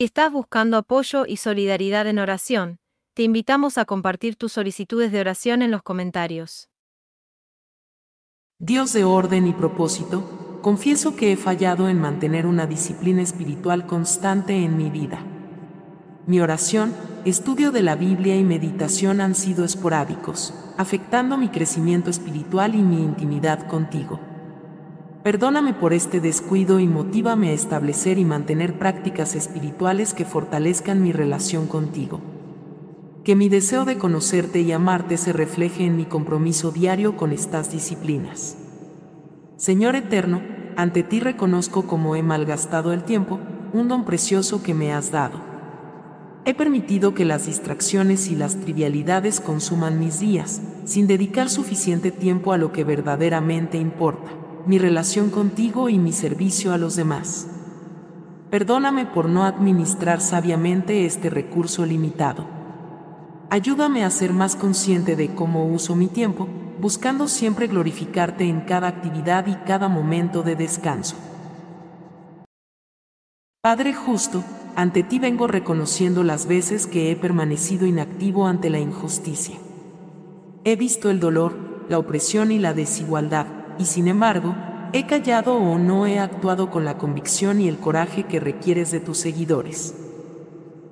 Si 0.00 0.04
estás 0.04 0.30
buscando 0.30 0.76
apoyo 0.76 1.26
y 1.26 1.38
solidaridad 1.38 2.06
en 2.06 2.20
oración, 2.20 2.78
te 3.14 3.24
invitamos 3.24 3.78
a 3.78 3.84
compartir 3.84 4.36
tus 4.36 4.52
solicitudes 4.52 5.10
de 5.10 5.18
oración 5.18 5.60
en 5.60 5.72
los 5.72 5.82
comentarios. 5.82 6.68
Dios 8.60 8.92
de 8.92 9.02
orden 9.02 9.48
y 9.48 9.52
propósito, 9.52 10.60
confieso 10.62 11.16
que 11.16 11.32
he 11.32 11.36
fallado 11.36 11.88
en 11.88 12.00
mantener 12.00 12.46
una 12.46 12.68
disciplina 12.68 13.22
espiritual 13.22 13.88
constante 13.88 14.54
en 14.62 14.76
mi 14.76 14.88
vida. 14.88 15.18
Mi 16.28 16.40
oración, 16.40 16.94
estudio 17.24 17.72
de 17.72 17.82
la 17.82 17.96
Biblia 17.96 18.36
y 18.36 18.44
meditación 18.44 19.20
han 19.20 19.34
sido 19.34 19.64
esporádicos, 19.64 20.54
afectando 20.76 21.36
mi 21.36 21.48
crecimiento 21.48 22.08
espiritual 22.08 22.76
y 22.76 22.82
mi 22.82 23.02
intimidad 23.02 23.66
contigo. 23.66 24.20
Perdóname 25.22 25.74
por 25.74 25.92
este 25.92 26.20
descuido 26.20 26.78
y 26.78 26.86
motívame 26.86 27.50
a 27.50 27.52
establecer 27.52 28.18
y 28.18 28.24
mantener 28.24 28.78
prácticas 28.78 29.34
espirituales 29.34 30.14
que 30.14 30.24
fortalezcan 30.24 31.02
mi 31.02 31.10
relación 31.10 31.66
contigo. 31.66 32.20
Que 33.24 33.34
mi 33.34 33.48
deseo 33.48 33.84
de 33.84 33.98
conocerte 33.98 34.60
y 34.60 34.70
amarte 34.70 35.16
se 35.16 35.32
refleje 35.32 35.84
en 35.84 35.96
mi 35.96 36.04
compromiso 36.04 36.70
diario 36.70 37.16
con 37.16 37.32
estas 37.32 37.72
disciplinas. 37.72 38.56
Señor 39.56 39.96
Eterno, 39.96 40.40
ante 40.76 41.02
ti 41.02 41.18
reconozco 41.18 41.88
como 41.88 42.14
he 42.14 42.22
malgastado 42.22 42.92
el 42.92 43.02
tiempo, 43.02 43.40
un 43.72 43.88
don 43.88 44.04
precioso 44.04 44.62
que 44.62 44.72
me 44.72 44.92
has 44.92 45.10
dado. 45.10 45.40
He 46.44 46.54
permitido 46.54 47.14
que 47.14 47.24
las 47.24 47.46
distracciones 47.46 48.28
y 48.30 48.36
las 48.36 48.60
trivialidades 48.60 49.40
consuman 49.40 49.98
mis 49.98 50.20
días, 50.20 50.62
sin 50.84 51.08
dedicar 51.08 51.50
suficiente 51.50 52.12
tiempo 52.12 52.52
a 52.52 52.56
lo 52.56 52.70
que 52.72 52.84
verdaderamente 52.84 53.78
importa 53.78 54.30
mi 54.68 54.78
relación 54.78 55.30
contigo 55.30 55.88
y 55.88 55.98
mi 55.98 56.12
servicio 56.12 56.74
a 56.74 56.78
los 56.78 56.94
demás. 56.94 57.48
Perdóname 58.50 59.06
por 59.06 59.26
no 59.26 59.44
administrar 59.44 60.20
sabiamente 60.20 61.06
este 61.06 61.30
recurso 61.30 61.86
limitado. 61.86 62.46
Ayúdame 63.48 64.04
a 64.04 64.10
ser 64.10 64.34
más 64.34 64.56
consciente 64.56 65.16
de 65.16 65.34
cómo 65.34 65.66
uso 65.66 65.96
mi 65.96 66.06
tiempo, 66.06 66.46
buscando 66.82 67.28
siempre 67.28 67.66
glorificarte 67.66 68.44
en 68.44 68.60
cada 68.60 68.88
actividad 68.88 69.46
y 69.46 69.54
cada 69.54 69.88
momento 69.88 70.42
de 70.42 70.54
descanso. 70.54 71.16
Padre 73.62 73.94
justo, 73.94 74.44
ante 74.76 75.02
ti 75.02 75.18
vengo 75.18 75.46
reconociendo 75.46 76.24
las 76.24 76.46
veces 76.46 76.86
que 76.86 77.10
he 77.10 77.16
permanecido 77.16 77.86
inactivo 77.86 78.46
ante 78.46 78.68
la 78.68 78.80
injusticia. 78.80 79.56
He 80.64 80.76
visto 80.76 81.08
el 81.08 81.20
dolor, 81.20 81.86
la 81.88 81.98
opresión 81.98 82.52
y 82.52 82.58
la 82.58 82.74
desigualdad, 82.74 83.57
y 83.78 83.86
sin 83.86 84.08
embargo, 84.08 84.54
he 84.92 85.06
callado 85.06 85.54
o 85.54 85.78
no 85.78 86.06
he 86.06 86.18
actuado 86.18 86.70
con 86.70 86.84
la 86.84 86.98
convicción 86.98 87.60
y 87.60 87.68
el 87.68 87.78
coraje 87.78 88.24
que 88.24 88.40
requieres 88.40 88.90
de 88.90 89.00
tus 89.00 89.18
seguidores. 89.18 89.94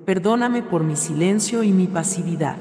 Perdóname 0.05 0.63
por 0.63 0.83
mi 0.83 0.95
silencio 0.95 1.63
y 1.63 1.71
mi 1.73 1.87
pasividad. 1.87 2.55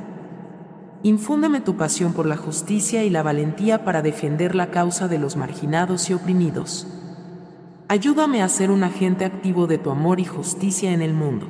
Infúndeme 1.02 1.60
tu 1.60 1.76
pasión 1.76 2.12
por 2.12 2.26
la 2.26 2.36
justicia 2.36 3.04
y 3.04 3.10
la 3.10 3.22
valentía 3.22 3.84
para 3.84 4.02
defender 4.02 4.54
la 4.54 4.70
causa 4.70 5.06
de 5.06 5.18
los 5.18 5.36
marginados 5.36 6.10
y 6.10 6.14
oprimidos. 6.14 6.88
Ayúdame 7.88 8.42
a 8.42 8.48
ser 8.48 8.72
un 8.72 8.82
agente 8.82 9.24
activo 9.24 9.68
de 9.68 9.78
tu 9.78 9.90
amor 9.90 10.18
y 10.18 10.24
justicia 10.24 10.92
en 10.92 11.02
el 11.02 11.14
mundo. 11.14 11.46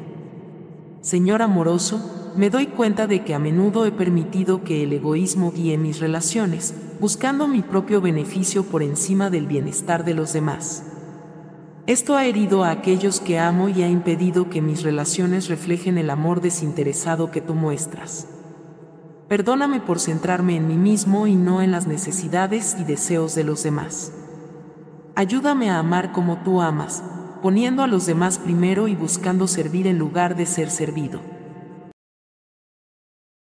Señor 1.00 1.40
amoroso, 1.40 2.25
me 2.36 2.50
doy 2.50 2.66
cuenta 2.66 3.06
de 3.06 3.24
que 3.24 3.34
a 3.34 3.38
menudo 3.38 3.86
he 3.86 3.92
permitido 3.92 4.62
que 4.62 4.82
el 4.82 4.92
egoísmo 4.92 5.52
guíe 5.52 5.78
mis 5.78 6.00
relaciones, 6.00 6.74
buscando 7.00 7.48
mi 7.48 7.62
propio 7.62 8.02
beneficio 8.02 8.64
por 8.64 8.82
encima 8.82 9.30
del 9.30 9.46
bienestar 9.46 10.04
de 10.04 10.12
los 10.12 10.34
demás. 10.34 10.84
Esto 11.86 12.14
ha 12.14 12.26
herido 12.26 12.64
a 12.64 12.72
aquellos 12.72 13.20
que 13.20 13.38
amo 13.38 13.68
y 13.68 13.82
ha 13.82 13.88
impedido 13.88 14.50
que 14.50 14.60
mis 14.60 14.82
relaciones 14.82 15.48
reflejen 15.48 15.98
el 15.98 16.10
amor 16.10 16.40
desinteresado 16.42 17.30
que 17.30 17.40
tú 17.40 17.54
muestras. 17.54 18.28
Perdóname 19.28 19.80
por 19.80 19.98
centrarme 19.98 20.56
en 20.56 20.68
mí 20.68 20.76
mismo 20.76 21.26
y 21.26 21.36
no 21.36 21.62
en 21.62 21.70
las 21.70 21.86
necesidades 21.86 22.76
y 22.78 22.84
deseos 22.84 23.34
de 23.34 23.44
los 23.44 23.62
demás. 23.62 24.12
Ayúdame 25.14 25.70
a 25.70 25.78
amar 25.78 26.12
como 26.12 26.38
tú 26.38 26.60
amas, 26.60 27.02
poniendo 27.40 27.82
a 27.82 27.86
los 27.86 28.04
demás 28.04 28.38
primero 28.38 28.88
y 28.88 28.94
buscando 28.94 29.46
servir 29.46 29.86
en 29.86 29.98
lugar 29.98 30.36
de 30.36 30.44
ser 30.44 30.70
servido. 30.70 31.35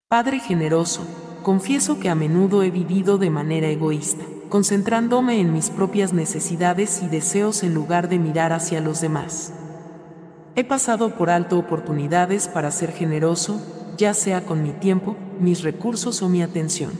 Padre 0.09 0.39
generoso, 0.39 1.05
confieso 1.43 1.99
que 1.99 2.09
a 2.09 2.15
menudo 2.15 2.63
he 2.63 2.71
vivido 2.71 3.19
de 3.19 3.29
manera 3.29 3.67
egoísta, 3.67 4.25
concentrándome 4.49 5.41
en 5.41 5.53
mis 5.53 5.69
propias 5.69 6.13
necesidades 6.13 7.03
y 7.03 7.09
deseos 7.09 7.65
en 7.65 7.75
lugar 7.75 8.09
de 8.09 8.21
mirar 8.21 8.53
hacia 8.53 8.81
los 8.81 9.01
demás. 9.01 9.53
He 10.55 10.63
pasado 10.63 11.17
por 11.17 11.29
alto 11.29 11.59
oportunidades 11.59 12.47
para 12.47 12.71
ser 12.71 12.93
generoso, 12.93 13.61
ya 13.99 14.15
sea 14.15 14.43
con 14.43 14.63
mi 14.63 14.71
tiempo, 14.71 15.17
mis 15.41 15.65
recursos 15.65 16.23
o 16.23 16.29
mi 16.29 16.41
atención. 16.41 16.93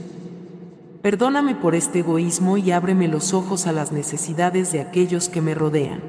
Perdóname 1.01 1.55
por 1.55 1.77
este 1.77 2.01
egoísmo 2.01 2.57
y 2.57 2.73
ábreme 2.73 3.07
los 3.07 3.35
ojos 3.35 3.69
a 3.69 3.73
las 3.73 3.93
necesidades 3.93 4.73
de 4.73 4.81
aquellos 4.81 5.29
que 5.29 5.43
me 5.43 5.55
rodean. 5.55 6.03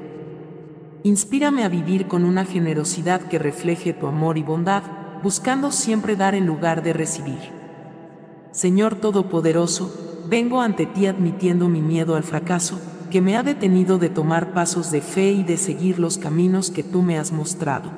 Inspírame 1.04 1.62
a 1.62 1.68
vivir 1.68 2.08
con 2.08 2.24
una 2.24 2.44
generosidad 2.44 3.20
que 3.20 3.38
refleje 3.38 3.92
tu 3.92 4.08
amor 4.08 4.36
y 4.36 4.42
bondad, 4.42 4.82
buscando 5.22 5.72
siempre 5.72 6.16
dar 6.16 6.34
en 6.34 6.46
lugar 6.46 6.82
de 6.82 6.92
recibir. 6.92 7.52
Señor 8.50 8.96
Todopoderoso, 8.96 10.24
vengo 10.28 10.60
ante 10.60 10.86
ti 10.86 11.06
admitiendo 11.06 11.68
mi 11.68 11.80
miedo 11.80 12.16
al 12.16 12.22
fracaso, 12.22 12.80
que 13.10 13.20
me 13.20 13.36
ha 13.36 13.42
detenido 13.42 13.98
de 13.98 14.10
tomar 14.10 14.52
pasos 14.52 14.90
de 14.90 15.00
fe 15.00 15.32
y 15.32 15.42
de 15.42 15.56
seguir 15.56 15.98
los 15.98 16.18
caminos 16.18 16.70
que 16.70 16.82
tú 16.82 17.02
me 17.02 17.18
has 17.18 17.32
mostrado. 17.32 17.90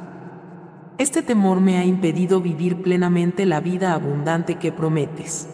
Este 0.99 1.23
temor 1.23 1.61
me 1.61 1.79
ha 1.79 1.85
impedido 1.85 2.41
vivir 2.41 2.83
plenamente 2.83 3.47
la 3.47 3.61
vida 3.61 3.95
abundante 3.95 4.57
que 4.57 4.71
prometes. 4.71 5.49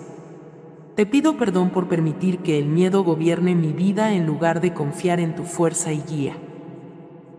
Te 0.96 1.06
pido 1.06 1.36
perdón 1.36 1.70
por 1.70 1.88
permitir 1.88 2.38
que 2.38 2.58
el 2.58 2.66
miedo 2.66 3.04
gobierne 3.04 3.54
mi 3.54 3.72
vida 3.72 4.12
en 4.12 4.26
lugar 4.26 4.60
de 4.60 4.72
confiar 4.72 5.20
en 5.20 5.34
tu 5.34 5.44
fuerza 5.44 5.92
y 5.92 6.02
guía. 6.02 6.36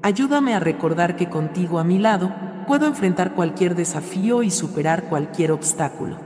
Ayúdame 0.03 0.53
a 0.53 0.59
recordar 0.59 1.15
que 1.15 1.27
contigo 1.27 1.79
a 1.79 1.83
mi 1.83 1.97
lado, 1.97 2.33
puedo 2.67 2.85
enfrentar 2.85 3.33
cualquier 3.33 3.75
desafío 3.75 4.43
y 4.43 4.51
superar 4.51 5.05
cualquier 5.05 5.53
obstáculo. 5.53 6.17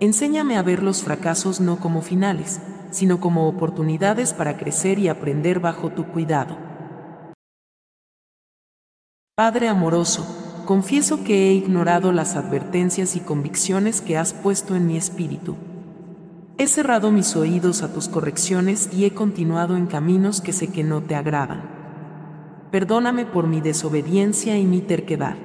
Enséñame 0.00 0.56
a 0.56 0.62
ver 0.62 0.82
los 0.82 1.02
fracasos 1.02 1.60
no 1.60 1.78
como 1.78 2.00
finales, 2.00 2.60
sino 2.90 3.20
como 3.20 3.46
oportunidades 3.46 4.32
para 4.32 4.56
crecer 4.56 4.98
y 4.98 5.08
aprender 5.08 5.60
bajo 5.60 5.90
tu 5.90 6.06
cuidado. 6.06 6.56
Padre 9.36 9.68
amoroso, 9.68 10.62
confieso 10.64 11.22
que 11.24 11.48
he 11.48 11.52
ignorado 11.52 12.10
las 12.12 12.36
advertencias 12.36 13.14
y 13.14 13.20
convicciones 13.20 14.00
que 14.00 14.16
has 14.16 14.32
puesto 14.32 14.74
en 14.74 14.86
mi 14.86 14.96
espíritu. 14.96 15.56
He 16.56 16.68
cerrado 16.68 17.10
mis 17.10 17.36
oídos 17.36 17.82
a 17.82 17.92
tus 17.92 18.08
correcciones 18.08 18.88
y 18.92 19.04
he 19.04 19.12
continuado 19.12 19.76
en 19.76 19.86
caminos 19.86 20.40
que 20.40 20.52
sé 20.52 20.68
que 20.68 20.84
no 20.84 21.02
te 21.02 21.16
agradan 21.16 21.83
perdóname 22.74 23.24
por 23.24 23.46
mi 23.46 23.60
desobediencia 23.60 24.58
y 24.58 24.64
mi 24.64 24.80
terquedad. 24.80 25.36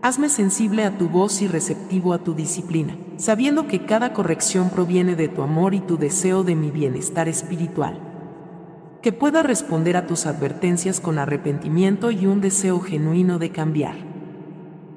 Hazme 0.00 0.30
sensible 0.30 0.82
a 0.82 0.96
tu 0.96 1.10
voz 1.10 1.42
y 1.42 1.46
receptivo 1.46 2.14
a 2.14 2.24
tu 2.24 2.32
disciplina, 2.32 2.96
sabiendo 3.18 3.68
que 3.68 3.84
cada 3.84 4.14
corrección 4.14 4.70
proviene 4.70 5.14
de 5.14 5.28
tu 5.28 5.42
amor 5.42 5.74
y 5.74 5.80
tu 5.80 5.98
deseo 5.98 6.42
de 6.42 6.54
mi 6.54 6.70
bienestar 6.70 7.28
espiritual. 7.28 8.00
Que 9.02 9.12
pueda 9.12 9.42
responder 9.42 9.94
a 9.94 10.06
tus 10.06 10.24
advertencias 10.24 11.00
con 11.00 11.18
arrepentimiento 11.18 12.10
y 12.10 12.24
un 12.24 12.40
deseo 12.40 12.80
genuino 12.80 13.38
de 13.38 13.50
cambiar. 13.50 13.96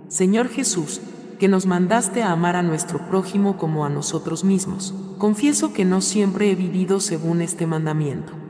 Señor 0.07 0.47
Jesús, 0.47 1.02
que 1.38 1.50
nos 1.50 1.66
mandaste 1.66 2.23
a 2.23 2.31
amar 2.31 2.56
a 2.56 2.63
nuestro 2.63 3.09
prójimo 3.09 3.57
como 3.57 3.84
a 3.84 3.90
nosotros 3.90 4.46
mismos, 4.46 4.94
confieso 5.17 5.73
que 5.73 5.84
no 5.84 6.00
siempre 6.00 6.50
he 6.50 6.56
vivido 6.56 7.02
según 7.02 7.41
este 7.41 7.67
mandamiento. 7.67 8.44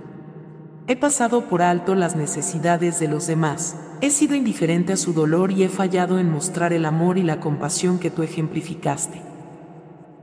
He 0.88 0.96
pasado 0.96 1.46
por 1.50 1.64
alto 1.64 1.96
las 1.96 2.16
necesidades 2.16 3.00
de 3.00 3.08
los 3.08 3.26
demás, 3.26 3.76
he 4.02 4.12
sido 4.12 4.36
indiferente 4.36 4.94
a 4.94 4.98
su 4.98 5.14
dolor 5.14 5.52
y 5.52 5.64
he 5.64 5.70
fallado 5.70 6.20
en 6.20 6.32
mostrar 6.32 6.74
el 6.74 6.86
amor 6.86 7.18
y 7.18 7.24
la 7.24 7.40
compasión 7.40 7.98
que 7.98 8.12
tú 8.12 8.22
ejemplificaste. 8.22 9.20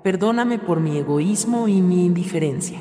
Perdóname 0.05 0.61
por 0.61 0.79
mi 0.79 0.97
egoísmo 0.99 1.67
y 1.67 1.83
mi 1.83 2.07
indiferencia. 2.07 2.81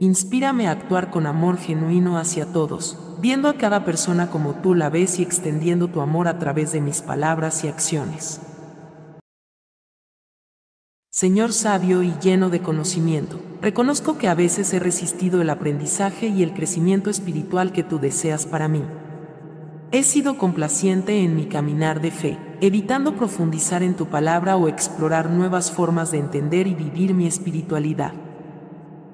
Inspírame 0.00 0.68
a 0.68 0.72
actuar 0.72 1.10
con 1.10 1.26
amor 1.26 1.56
genuino 1.56 2.18
hacia 2.18 2.52
todos, 2.52 3.16
viendo 3.22 3.48
a 3.48 3.56
cada 3.56 3.86
persona 3.86 4.30
como 4.30 4.56
tú 4.56 4.74
la 4.74 4.90
ves 4.90 5.18
y 5.18 5.22
extendiendo 5.22 5.88
tu 5.88 6.02
amor 6.02 6.28
a 6.28 6.38
través 6.38 6.72
de 6.72 6.82
mis 6.82 7.00
palabras 7.00 7.64
y 7.64 7.68
acciones. 7.68 8.42
Señor 11.10 11.54
sabio 11.54 12.02
y 12.02 12.12
lleno 12.20 12.50
de 12.50 12.60
conocimiento, 12.60 13.40
reconozco 13.60 14.18
que 14.18 14.28
a 14.28 14.34
veces 14.34 14.72
he 14.72 14.78
resistido 14.78 15.40
el 15.40 15.50
aprendizaje 15.50 16.28
y 16.28 16.42
el 16.42 16.52
crecimiento 16.52 17.10
espiritual 17.10 17.72
que 17.72 17.82
tú 17.82 17.98
deseas 17.98 18.46
para 18.46 18.68
mí. 18.68 18.82
He 19.92 20.02
sido 20.02 20.36
complaciente 20.36 21.22
en 21.22 21.36
mi 21.36 21.46
caminar 21.46 22.00
de 22.00 22.10
fe, 22.10 22.38
evitando 22.60 23.14
profundizar 23.14 23.82
en 23.82 23.94
tu 23.94 24.06
palabra 24.06 24.56
o 24.56 24.68
explorar 24.68 25.30
nuevas 25.30 25.70
formas 25.70 26.10
de 26.10 26.18
entender 26.18 26.66
y 26.66 26.74
vivir 26.74 27.14
mi 27.14 27.26
espiritualidad. 27.26 28.12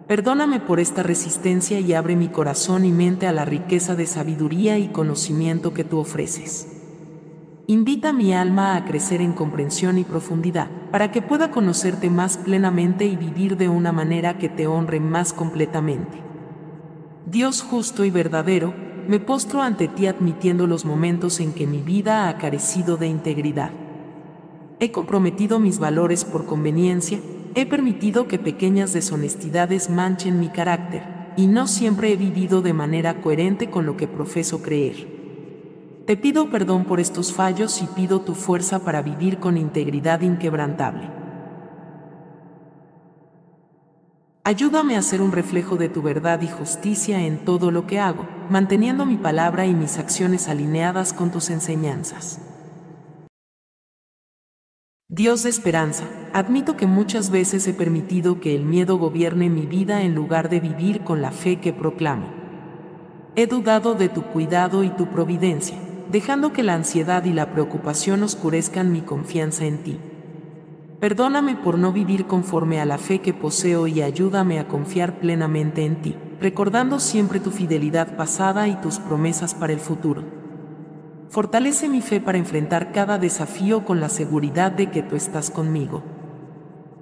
Perdóname 0.06 0.60
por 0.60 0.80
esta 0.80 1.02
resistencia 1.02 1.78
y 1.78 1.92
abre 1.92 2.16
mi 2.16 2.28
corazón 2.28 2.84
y 2.84 2.90
mente 2.90 3.26
a 3.26 3.32
la 3.32 3.44
riqueza 3.44 3.94
de 3.94 4.06
sabiduría 4.06 4.78
y 4.78 4.88
conocimiento 4.88 5.74
que 5.74 5.84
tú 5.84 5.98
ofreces. 5.98 6.71
Invita 7.68 8.12
mi 8.12 8.34
alma 8.34 8.74
a 8.74 8.84
crecer 8.84 9.20
en 9.20 9.34
comprensión 9.34 9.96
y 9.96 10.02
profundidad, 10.02 10.68
para 10.90 11.12
que 11.12 11.22
pueda 11.22 11.52
conocerte 11.52 12.10
más 12.10 12.36
plenamente 12.36 13.04
y 13.04 13.14
vivir 13.14 13.56
de 13.56 13.68
una 13.68 13.92
manera 13.92 14.36
que 14.36 14.48
te 14.48 14.66
honre 14.66 14.98
más 14.98 15.32
completamente. 15.32 16.18
Dios 17.24 17.62
justo 17.62 18.04
y 18.04 18.10
verdadero, 18.10 18.74
me 19.06 19.20
postro 19.20 19.62
ante 19.62 19.86
ti 19.86 20.08
admitiendo 20.08 20.66
los 20.66 20.84
momentos 20.84 21.38
en 21.38 21.52
que 21.52 21.68
mi 21.68 21.78
vida 21.78 22.28
ha 22.28 22.36
carecido 22.36 22.96
de 22.96 23.06
integridad. 23.06 23.70
He 24.80 24.90
comprometido 24.90 25.60
mis 25.60 25.78
valores 25.78 26.24
por 26.24 26.46
conveniencia, 26.46 27.20
he 27.54 27.64
permitido 27.64 28.26
que 28.26 28.40
pequeñas 28.40 28.92
deshonestidades 28.92 29.88
manchen 29.88 30.40
mi 30.40 30.48
carácter, 30.48 31.04
y 31.36 31.46
no 31.46 31.68
siempre 31.68 32.12
he 32.12 32.16
vivido 32.16 32.60
de 32.60 32.72
manera 32.72 33.20
coherente 33.20 33.70
con 33.70 33.86
lo 33.86 33.96
que 33.96 34.08
profeso 34.08 34.62
creer. 34.62 35.21
Te 36.06 36.16
pido 36.16 36.50
perdón 36.50 36.84
por 36.84 36.98
estos 36.98 37.32
fallos 37.32 37.80
y 37.80 37.86
pido 37.86 38.22
tu 38.22 38.34
fuerza 38.34 38.80
para 38.80 39.02
vivir 39.02 39.38
con 39.38 39.56
integridad 39.56 40.20
inquebrantable. 40.22 41.08
Ayúdame 44.42 44.96
a 44.96 45.02
ser 45.02 45.22
un 45.22 45.30
reflejo 45.30 45.76
de 45.76 45.88
tu 45.88 46.02
verdad 46.02 46.40
y 46.42 46.48
justicia 46.48 47.24
en 47.24 47.44
todo 47.44 47.70
lo 47.70 47.86
que 47.86 48.00
hago, 48.00 48.26
manteniendo 48.50 49.06
mi 49.06 49.16
palabra 49.16 49.66
y 49.66 49.74
mis 49.74 49.98
acciones 49.98 50.48
alineadas 50.48 51.12
con 51.12 51.30
tus 51.30 51.50
enseñanzas. 51.50 52.40
Dios 55.08 55.44
de 55.44 55.50
esperanza, 55.50 56.04
admito 56.32 56.76
que 56.76 56.86
muchas 56.86 57.30
veces 57.30 57.68
he 57.68 57.74
permitido 57.74 58.40
que 58.40 58.56
el 58.56 58.64
miedo 58.64 58.96
gobierne 58.96 59.48
mi 59.48 59.66
vida 59.66 60.02
en 60.02 60.16
lugar 60.16 60.48
de 60.48 60.58
vivir 60.58 61.04
con 61.04 61.22
la 61.22 61.30
fe 61.30 61.60
que 61.60 61.72
proclamo. 61.72 62.26
He 63.36 63.46
dudado 63.46 63.94
de 63.94 64.08
tu 64.08 64.22
cuidado 64.22 64.82
y 64.82 64.90
tu 64.90 65.06
providencia 65.06 65.78
dejando 66.10 66.52
que 66.52 66.62
la 66.62 66.74
ansiedad 66.74 67.24
y 67.24 67.32
la 67.32 67.52
preocupación 67.52 68.22
oscurezcan 68.22 68.92
mi 68.92 69.00
confianza 69.00 69.64
en 69.64 69.78
ti. 69.82 69.98
Perdóname 71.00 71.56
por 71.56 71.78
no 71.78 71.92
vivir 71.92 72.26
conforme 72.26 72.80
a 72.80 72.84
la 72.84 72.96
fe 72.96 73.20
que 73.20 73.34
poseo 73.34 73.86
y 73.86 74.02
ayúdame 74.02 74.60
a 74.60 74.68
confiar 74.68 75.18
plenamente 75.18 75.84
en 75.84 76.00
ti, 76.00 76.16
recordando 76.40 77.00
siempre 77.00 77.40
tu 77.40 77.50
fidelidad 77.50 78.16
pasada 78.16 78.68
y 78.68 78.76
tus 78.76 78.98
promesas 78.98 79.54
para 79.54 79.72
el 79.72 79.80
futuro. 79.80 80.22
Fortalece 81.28 81.88
mi 81.88 82.02
fe 82.02 82.20
para 82.20 82.38
enfrentar 82.38 82.92
cada 82.92 83.18
desafío 83.18 83.84
con 83.84 84.00
la 84.00 84.08
seguridad 84.08 84.70
de 84.70 84.90
que 84.90 85.02
tú 85.02 85.16
estás 85.16 85.50
conmigo. 85.50 86.02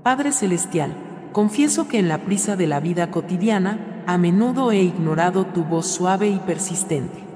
Padre 0.02 0.32
Celestial, 0.32 0.94
confieso 1.32 1.88
que 1.88 1.98
en 1.98 2.08
la 2.08 2.24
prisa 2.24 2.56
de 2.56 2.66
la 2.66 2.80
vida 2.80 3.10
cotidiana, 3.10 4.02
a 4.06 4.16
menudo 4.16 4.72
he 4.72 4.82
ignorado 4.82 5.44
tu 5.46 5.64
voz 5.64 5.86
suave 5.86 6.28
y 6.28 6.38
persistente 6.38 7.29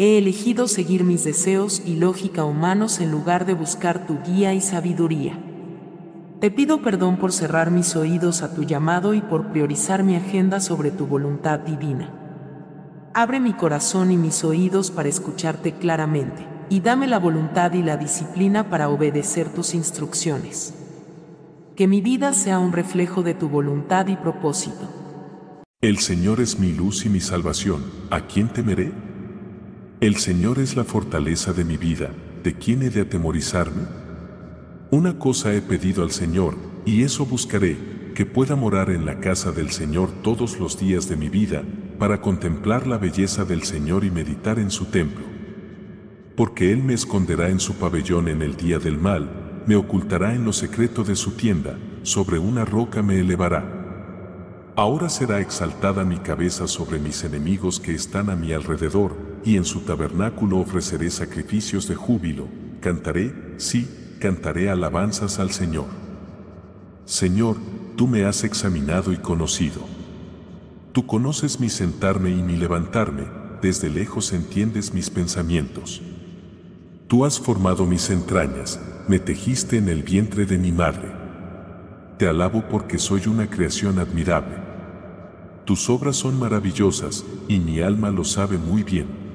he 0.00 0.16
elegido 0.16 0.68
seguir 0.68 1.02
mis 1.02 1.24
deseos 1.24 1.82
y 1.84 1.96
lógica 1.96 2.44
humanos 2.44 3.00
en 3.00 3.10
lugar 3.10 3.46
de 3.46 3.54
buscar 3.54 4.06
tu 4.06 4.20
guía 4.22 4.54
y 4.54 4.60
sabiduría. 4.60 5.36
Te 6.38 6.52
pido 6.52 6.82
perdón 6.82 7.16
por 7.16 7.32
cerrar 7.32 7.72
mis 7.72 7.96
oídos 7.96 8.42
a 8.42 8.54
tu 8.54 8.62
llamado 8.62 9.12
y 9.12 9.20
por 9.20 9.48
priorizar 9.48 10.04
mi 10.04 10.14
agenda 10.14 10.60
sobre 10.60 10.92
tu 10.92 11.08
voluntad 11.08 11.58
divina. 11.58 12.14
Abre 13.12 13.40
mi 13.40 13.54
corazón 13.54 14.12
y 14.12 14.16
mis 14.16 14.44
oídos 14.44 14.92
para 14.92 15.08
escucharte 15.08 15.72
claramente, 15.72 16.46
y 16.68 16.78
dame 16.78 17.08
la 17.08 17.18
voluntad 17.18 17.72
y 17.72 17.82
la 17.82 17.96
disciplina 17.96 18.70
para 18.70 18.90
obedecer 18.90 19.48
tus 19.48 19.74
instrucciones. 19.74 20.74
Que 21.74 21.88
mi 21.88 22.00
vida 22.00 22.34
sea 22.34 22.60
un 22.60 22.70
reflejo 22.70 23.24
de 23.24 23.34
tu 23.34 23.48
voluntad 23.48 24.06
y 24.06 24.14
propósito. 24.14 24.88
El 25.80 25.98
Señor 25.98 26.40
es 26.40 26.60
mi 26.60 26.72
luz 26.72 27.04
y 27.04 27.08
mi 27.08 27.20
salvación, 27.20 27.84
¿a 28.10 28.20
quién 28.28 28.48
temeré? 28.48 29.07
El 30.00 30.14
Señor 30.14 30.60
es 30.60 30.76
la 30.76 30.84
fortaleza 30.84 31.52
de 31.52 31.64
mi 31.64 31.76
vida, 31.76 32.10
¿de 32.44 32.54
quién 32.54 32.82
he 32.84 32.90
de 32.90 33.00
atemorizarme? 33.00 33.82
Una 34.92 35.18
cosa 35.18 35.52
he 35.54 35.60
pedido 35.60 36.04
al 36.04 36.12
Señor, 36.12 36.54
y 36.86 37.02
eso 37.02 37.26
buscaré, 37.26 37.76
que 38.14 38.24
pueda 38.24 38.54
morar 38.54 38.90
en 38.90 39.04
la 39.04 39.18
casa 39.18 39.50
del 39.50 39.70
Señor 39.70 40.10
todos 40.22 40.60
los 40.60 40.78
días 40.78 41.08
de 41.08 41.16
mi 41.16 41.28
vida, 41.28 41.64
para 41.98 42.20
contemplar 42.20 42.86
la 42.86 42.96
belleza 42.96 43.44
del 43.44 43.64
Señor 43.64 44.04
y 44.04 44.12
meditar 44.12 44.60
en 44.60 44.70
su 44.70 44.84
templo. 44.84 45.24
Porque 46.36 46.70
Él 46.70 46.84
me 46.84 46.94
esconderá 46.94 47.48
en 47.48 47.58
su 47.58 47.74
pabellón 47.74 48.28
en 48.28 48.42
el 48.42 48.56
día 48.56 48.78
del 48.78 48.98
mal, 48.98 49.64
me 49.66 49.74
ocultará 49.74 50.32
en 50.32 50.44
lo 50.44 50.52
secreto 50.52 51.02
de 51.02 51.16
su 51.16 51.32
tienda, 51.32 51.76
sobre 52.04 52.38
una 52.38 52.64
roca 52.64 53.02
me 53.02 53.18
elevará. 53.18 53.78
Ahora 54.76 55.08
será 55.08 55.40
exaltada 55.40 56.04
mi 56.04 56.18
cabeza 56.18 56.68
sobre 56.68 57.00
mis 57.00 57.24
enemigos 57.24 57.80
que 57.80 57.96
están 57.96 58.30
a 58.30 58.36
mi 58.36 58.52
alrededor, 58.52 59.16
y 59.44 59.56
en 59.56 59.64
su 59.64 59.80
tabernáculo 59.80 60.58
ofreceré 60.58 61.10
sacrificios 61.10 61.88
de 61.88 61.94
júbilo, 61.94 62.46
cantaré, 62.80 63.34
sí, 63.56 63.88
cantaré 64.20 64.70
alabanzas 64.70 65.38
al 65.38 65.50
Señor. 65.50 65.86
Señor, 67.04 67.56
tú 67.96 68.06
me 68.06 68.24
has 68.24 68.44
examinado 68.44 69.12
y 69.12 69.16
conocido. 69.16 69.80
Tú 70.92 71.06
conoces 71.06 71.60
mi 71.60 71.68
sentarme 71.68 72.30
y 72.30 72.42
mi 72.42 72.56
levantarme, 72.56 73.24
desde 73.62 73.90
lejos 73.90 74.32
entiendes 74.32 74.92
mis 74.92 75.10
pensamientos. 75.10 76.02
Tú 77.06 77.24
has 77.24 77.40
formado 77.40 77.86
mis 77.86 78.10
entrañas, 78.10 78.80
me 79.08 79.18
tejiste 79.18 79.78
en 79.78 79.88
el 79.88 80.02
vientre 80.02 80.44
de 80.44 80.58
mi 80.58 80.72
madre. 80.72 81.10
Te 82.18 82.28
alabo 82.28 82.64
porque 82.68 82.98
soy 82.98 83.26
una 83.26 83.48
creación 83.48 83.98
admirable. 83.98 84.56
Tus 85.64 85.88
obras 85.88 86.16
son 86.16 86.38
maravillosas, 86.38 87.24
y 87.46 87.58
mi 87.60 87.80
alma 87.80 88.10
lo 88.10 88.24
sabe 88.24 88.58
muy 88.58 88.82
bien. 88.82 89.27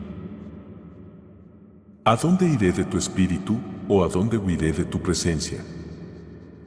¿A 2.06 2.18
dónde 2.18 2.46
iré 2.46 2.74
de 2.74 2.84
tu 2.84 2.98
espíritu 2.98 3.58
o 3.88 4.04
a 4.04 4.10
dónde 4.10 4.38
huiré 4.38 4.74
de 4.74 4.84
tu 4.84 5.02
presencia? 5.02 5.64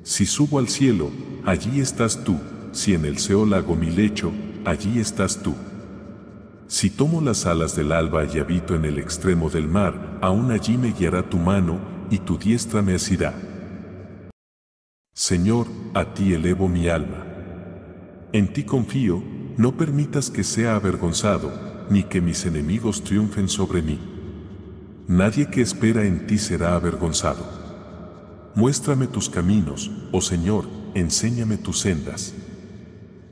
Si 0.03 0.25
subo 0.25 0.59
al 0.59 0.69
cielo, 0.69 1.11
allí 1.45 1.79
estás 1.81 2.25
tú, 2.25 2.39
si 2.73 2.95
en 2.95 3.05
el 3.05 3.19
Seol 3.19 3.53
hago 3.53 3.77
mi 3.77 3.91
lecho, 3.91 4.33
allí 4.65 4.99
estás 4.99 5.43
tú. 5.43 5.55
Si 6.69 6.89
tomo 6.89 7.21
las 7.21 7.45
alas 7.45 7.77
del 7.77 7.93
alba 7.93 8.25
y 8.25 8.39
habito 8.39 8.75
en 8.75 8.87
el 8.87 8.99
extremo 8.99 9.51
del 9.51 9.69
mar, 9.69 10.19
aún 10.23 10.51
allí 10.53 10.79
me 10.79 10.93
guiará 10.93 11.29
tu 11.29 11.37
mano 11.37 11.81
y 12.11 12.21
tu 12.21 12.39
diestra 12.39 12.81
me 12.81 12.95
asirá. 12.95 13.35
Señor, 15.13 15.67
a 15.93 16.15
ti 16.15 16.33
elevo 16.33 16.67
mi 16.67 16.89
alma. 16.89 17.27
En 18.33 18.55
ti 18.55 18.65
confío, 18.65 19.23
no 19.59 19.77
permitas 19.77 20.31
que 20.31 20.45
sea 20.45 20.77
avergonzado, 20.77 21.53
ni 21.91 22.05
que 22.05 22.23
mis 22.23 22.47
enemigos 22.47 23.05
triunfen 23.05 23.51
sobre 23.51 23.83
mí. 23.83 24.16
Nadie 25.09 25.47
que 25.47 25.61
espera 25.61 26.05
en 26.05 26.27
ti 26.27 26.37
será 26.37 26.75
avergonzado. 26.75 27.47
Muéstrame 28.57 29.07
tus 29.07 29.31
caminos, 29.31 29.89
oh 30.11 30.21
Señor, 30.21 30.67
enséñame 30.95 31.59
tus 31.59 31.79
sendas. 31.79 32.35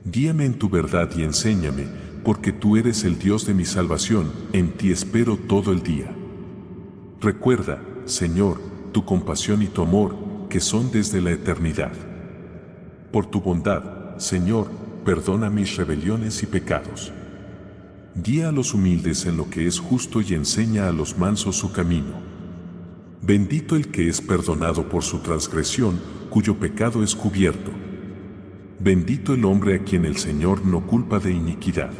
Guíame 0.05 0.45
en 0.45 0.53
tu 0.53 0.69
verdad 0.69 1.09
y 1.17 1.23
enséñame, 1.23 1.87
porque 2.23 2.53
tú 2.53 2.77
eres 2.77 3.03
el 3.03 3.19
Dios 3.19 3.45
de 3.45 3.53
mi 3.53 3.65
salvación, 3.65 4.31
en 4.53 4.71
ti 4.71 4.89
espero 4.89 5.35
todo 5.35 5.73
el 5.73 5.83
día. 5.83 6.15
Recuerda, 7.19 7.81
Señor, 8.05 8.61
tu 8.93 9.03
compasión 9.03 9.61
y 9.61 9.67
tu 9.67 9.81
amor, 9.81 10.15
que 10.47 10.61
son 10.61 10.91
desde 10.91 11.19
la 11.19 11.31
eternidad. 11.31 11.91
Por 13.11 13.25
tu 13.25 13.41
bondad, 13.41 14.17
Señor, 14.17 14.69
perdona 15.03 15.49
mis 15.49 15.75
rebeliones 15.75 16.41
y 16.41 16.45
pecados. 16.45 17.11
Guía 18.23 18.47
a 18.47 18.51
los 18.53 18.73
humildes 18.73 19.25
en 19.25 19.35
lo 19.35 19.49
que 19.49 19.67
es 19.67 19.77
justo 19.77 20.21
y 20.21 20.33
enseña 20.33 20.87
a 20.87 20.93
los 20.93 21.17
mansos 21.17 21.57
su 21.57 21.73
camino. 21.73 22.21
Bendito 23.21 23.75
el 23.75 23.89
que 23.89 24.07
es 24.07 24.21
perdonado 24.21 24.87
por 24.87 25.03
su 25.03 25.19
transgresión, 25.19 25.99
cuyo 26.29 26.57
pecado 26.57 27.03
es 27.03 27.13
cubierto. 27.13 27.71
Bendito 28.79 29.33
el 29.33 29.43
hombre 29.43 29.75
a 29.75 29.83
quien 29.83 30.05
el 30.05 30.15
Señor 30.15 30.65
no 30.65 30.87
culpa 30.87 31.19
de 31.19 31.33
iniquidad. 31.33 31.91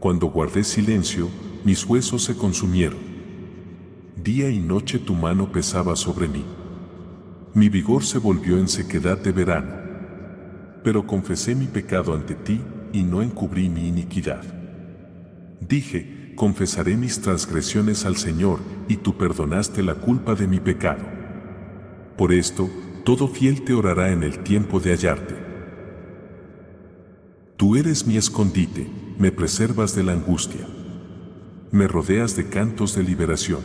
Cuando 0.00 0.26
guardé 0.26 0.64
silencio, 0.64 1.28
mis 1.64 1.84
huesos 1.84 2.24
se 2.24 2.36
consumieron. 2.36 2.98
Día 4.20 4.50
y 4.50 4.58
noche 4.58 4.98
tu 4.98 5.14
mano 5.14 5.52
pesaba 5.52 5.94
sobre 5.94 6.26
mí. 6.26 6.44
Mi 7.54 7.68
vigor 7.68 8.02
se 8.02 8.18
volvió 8.18 8.58
en 8.58 8.66
sequedad 8.66 9.18
de 9.18 9.30
verano. 9.30 9.72
Pero 10.82 11.06
confesé 11.06 11.54
mi 11.54 11.66
pecado 11.66 12.12
ante 12.12 12.34
ti 12.34 12.60
y 12.92 13.04
no 13.04 13.22
encubrí 13.22 13.68
mi 13.68 13.86
iniquidad. 13.86 14.65
Dije, 15.60 16.32
confesaré 16.36 16.96
mis 16.96 17.20
transgresiones 17.20 18.04
al 18.04 18.16
Señor, 18.16 18.60
y 18.88 18.96
tú 18.96 19.16
perdonaste 19.16 19.82
la 19.82 19.94
culpa 19.94 20.34
de 20.34 20.46
mi 20.46 20.60
pecado. 20.60 21.04
Por 22.16 22.32
esto, 22.32 22.70
todo 23.04 23.28
fiel 23.28 23.62
te 23.62 23.72
orará 23.72 24.12
en 24.12 24.22
el 24.22 24.40
tiempo 24.40 24.80
de 24.80 24.90
hallarte. 24.90 25.34
Tú 27.56 27.76
eres 27.76 28.06
mi 28.06 28.16
escondite, 28.16 28.86
me 29.18 29.32
preservas 29.32 29.94
de 29.94 30.02
la 30.02 30.12
angustia. 30.12 30.66
Me 31.70 31.88
rodeas 31.88 32.36
de 32.36 32.48
cantos 32.48 32.94
de 32.94 33.02
liberación. 33.02 33.60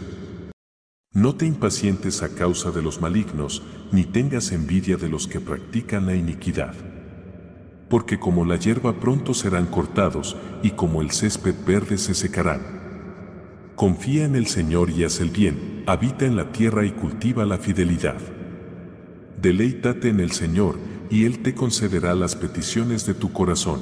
No 1.13 1.35
te 1.35 1.45
impacientes 1.45 2.23
a 2.23 2.29
causa 2.35 2.71
de 2.71 2.81
los 2.81 3.01
malignos, 3.01 3.63
ni 3.91 4.05
tengas 4.05 4.51
envidia 4.53 4.95
de 4.95 5.09
los 5.09 5.27
que 5.27 5.41
practican 5.41 6.05
la 6.05 6.15
iniquidad 6.15 6.90
porque 7.91 8.19
como 8.19 8.45
la 8.45 8.55
hierba 8.55 9.01
pronto 9.01 9.33
serán 9.33 9.65
cortados, 9.65 10.37
y 10.63 10.71
como 10.71 11.01
el 11.01 11.11
césped 11.11 11.53
verde 11.67 11.97
se 11.97 12.15
secarán. 12.15 12.61
Confía 13.75 14.23
en 14.23 14.37
el 14.37 14.47
Señor 14.47 14.89
y 14.89 15.03
haz 15.03 15.19
el 15.19 15.29
bien, 15.29 15.83
habita 15.87 16.25
en 16.25 16.37
la 16.37 16.53
tierra 16.53 16.85
y 16.85 16.91
cultiva 16.91 17.45
la 17.45 17.57
fidelidad. 17.57 18.17
Deleítate 19.41 20.07
en 20.07 20.21
el 20.21 20.31
Señor, 20.31 20.77
y 21.09 21.25
Él 21.25 21.39
te 21.39 21.53
concederá 21.53 22.15
las 22.15 22.37
peticiones 22.37 23.05
de 23.05 23.13
tu 23.13 23.33
corazón. 23.33 23.81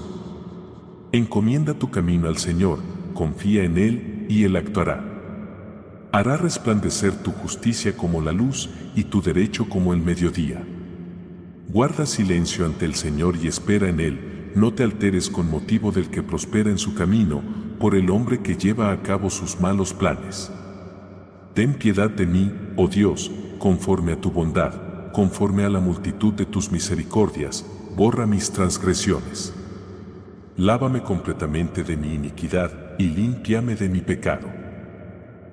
Encomienda 1.11 1.75
tu 1.75 1.91
camino 1.91 2.27
al 2.27 2.37
Señor, 2.37 2.79
confía 3.13 3.63
en 3.63 3.77
Él, 3.77 4.25
y 4.27 4.43
Él 4.43 4.55
actuará. 4.55 5.05
Hará 6.11 6.35
resplandecer 6.35 7.13
tu 7.13 7.31
justicia 7.31 7.95
como 7.95 8.21
la 8.21 8.31
luz 8.31 8.71
y 8.95 9.03
tu 9.03 9.21
derecho 9.21 9.69
como 9.69 9.93
el 9.93 10.01
mediodía. 10.01 10.65
Guarda 11.71 12.07
silencio 12.07 12.65
ante 12.65 12.85
el 12.85 12.95
Señor 12.95 13.35
y 13.35 13.47
espera 13.47 13.89
en 13.89 13.99
Él, 13.99 14.51
no 14.55 14.73
te 14.73 14.81
alteres 14.81 15.29
con 15.29 15.51
motivo 15.51 15.91
del 15.91 16.09
que 16.09 16.23
prospera 16.23 16.71
en 16.71 16.79
su 16.79 16.95
camino, 16.95 17.43
por 17.79 17.93
el 17.93 18.09
hombre 18.09 18.39
que 18.39 18.55
lleva 18.55 18.91
a 18.91 19.03
cabo 19.03 19.29
sus 19.29 19.59
malos 19.59 19.93
planes. 19.93 20.51
Ten 21.53 21.75
piedad 21.75 22.09
de 22.09 22.25
mí, 22.25 22.51
oh 22.75 22.87
Dios, 22.87 23.29
conforme 23.59 24.13
a 24.13 24.19
tu 24.19 24.31
bondad, 24.31 25.11
conforme 25.11 25.63
a 25.63 25.69
la 25.69 25.79
multitud 25.79 26.33
de 26.33 26.47
tus 26.47 26.71
misericordias, 26.71 27.63
borra 27.95 28.25
mis 28.25 28.49
transgresiones. 28.49 29.53
Lávame 30.57 31.03
completamente 31.03 31.83
de 31.83 31.97
mi 31.97 32.15
iniquidad 32.15 32.97
y 32.97 33.09
límpiame 33.09 33.75
de 33.75 33.89
mi 33.89 34.01
pecado. 34.01 34.47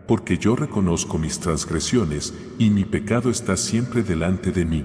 Porque 0.08 0.38
yo 0.38 0.56
reconozco 0.56 1.18
mis 1.18 1.40
transgresiones 1.40 2.32
y 2.58 2.70
mi 2.70 2.86
pecado 2.86 3.28
está 3.28 3.58
siempre 3.58 4.02
delante 4.02 4.50
de 4.50 4.64
mí. 4.64 4.84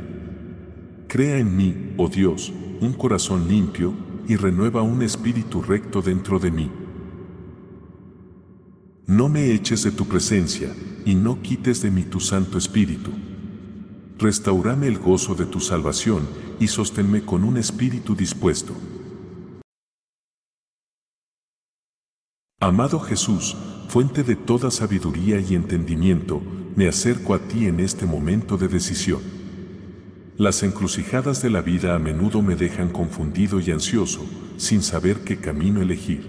Crea 1.11 1.39
en 1.39 1.57
mí, 1.57 1.93
oh 1.97 2.07
Dios, 2.07 2.53
un 2.79 2.93
corazón 2.93 3.49
limpio 3.49 3.93
y 4.29 4.37
renueva 4.37 4.81
un 4.81 5.01
espíritu 5.01 5.61
recto 5.61 6.01
dentro 6.01 6.39
de 6.39 6.51
mí. 6.51 6.71
No 9.07 9.27
me 9.27 9.51
eches 9.51 9.83
de 9.83 9.91
tu 9.91 10.07
presencia, 10.07 10.73
y 11.05 11.15
no 11.15 11.41
quites 11.41 11.81
de 11.81 11.91
mí 11.91 12.03
tu 12.03 12.21
Santo 12.21 12.57
Espíritu. 12.57 13.11
Restaurame 14.19 14.87
el 14.87 14.99
gozo 14.99 15.35
de 15.35 15.45
tu 15.45 15.59
salvación, 15.59 16.29
y 16.61 16.67
sosténme 16.67 17.23
con 17.23 17.43
un 17.43 17.57
espíritu 17.57 18.15
dispuesto. 18.15 18.73
Amado 22.61 23.01
Jesús, 23.01 23.57
fuente 23.89 24.23
de 24.23 24.37
toda 24.37 24.71
sabiduría 24.71 25.41
y 25.41 25.55
entendimiento, 25.55 26.41
me 26.77 26.87
acerco 26.87 27.33
a 27.33 27.39
ti 27.39 27.65
en 27.65 27.81
este 27.81 28.05
momento 28.05 28.55
de 28.55 28.69
decisión. 28.69 29.40
Las 30.41 30.63
encrucijadas 30.63 31.43
de 31.43 31.51
la 31.51 31.61
vida 31.61 31.93
a 31.93 31.99
menudo 31.99 32.41
me 32.41 32.55
dejan 32.55 32.89
confundido 32.89 33.59
y 33.59 33.69
ansioso, 33.69 34.25
sin 34.57 34.81
saber 34.81 35.17
qué 35.17 35.37
camino 35.37 35.83
elegir. 35.83 36.27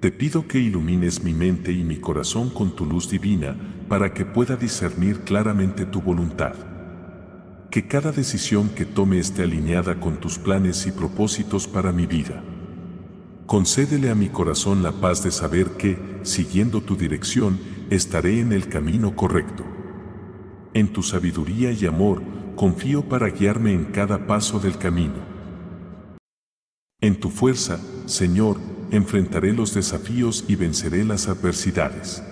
Te 0.00 0.10
pido 0.10 0.48
que 0.48 0.58
ilumines 0.58 1.22
mi 1.22 1.32
mente 1.32 1.70
y 1.70 1.84
mi 1.84 1.98
corazón 1.98 2.50
con 2.50 2.74
tu 2.74 2.84
luz 2.84 3.08
divina 3.08 3.56
para 3.88 4.12
que 4.12 4.24
pueda 4.24 4.56
discernir 4.56 5.20
claramente 5.20 5.86
tu 5.86 6.02
voluntad. 6.02 6.54
Que 7.70 7.86
cada 7.86 8.10
decisión 8.10 8.70
que 8.70 8.84
tome 8.84 9.20
esté 9.20 9.44
alineada 9.44 10.00
con 10.00 10.16
tus 10.16 10.40
planes 10.40 10.84
y 10.88 10.90
propósitos 10.90 11.68
para 11.68 11.92
mi 11.92 12.06
vida. 12.06 12.42
Concédele 13.46 14.10
a 14.10 14.16
mi 14.16 14.30
corazón 14.30 14.82
la 14.82 14.90
paz 14.90 15.22
de 15.22 15.30
saber 15.30 15.76
que, 15.78 15.96
siguiendo 16.24 16.80
tu 16.80 16.96
dirección, 16.96 17.60
estaré 17.88 18.40
en 18.40 18.52
el 18.52 18.66
camino 18.66 19.14
correcto. 19.14 19.75
En 20.76 20.88
tu 20.88 21.02
sabiduría 21.02 21.72
y 21.72 21.86
amor, 21.86 22.20
confío 22.54 23.00
para 23.08 23.30
guiarme 23.30 23.72
en 23.72 23.86
cada 23.86 24.26
paso 24.26 24.60
del 24.60 24.76
camino. 24.76 25.14
En 27.00 27.18
tu 27.18 27.30
fuerza, 27.30 27.80
Señor, 28.04 28.58
enfrentaré 28.90 29.54
los 29.54 29.72
desafíos 29.72 30.44
y 30.48 30.54
venceré 30.54 31.02
las 31.02 31.28
adversidades. 31.28 32.22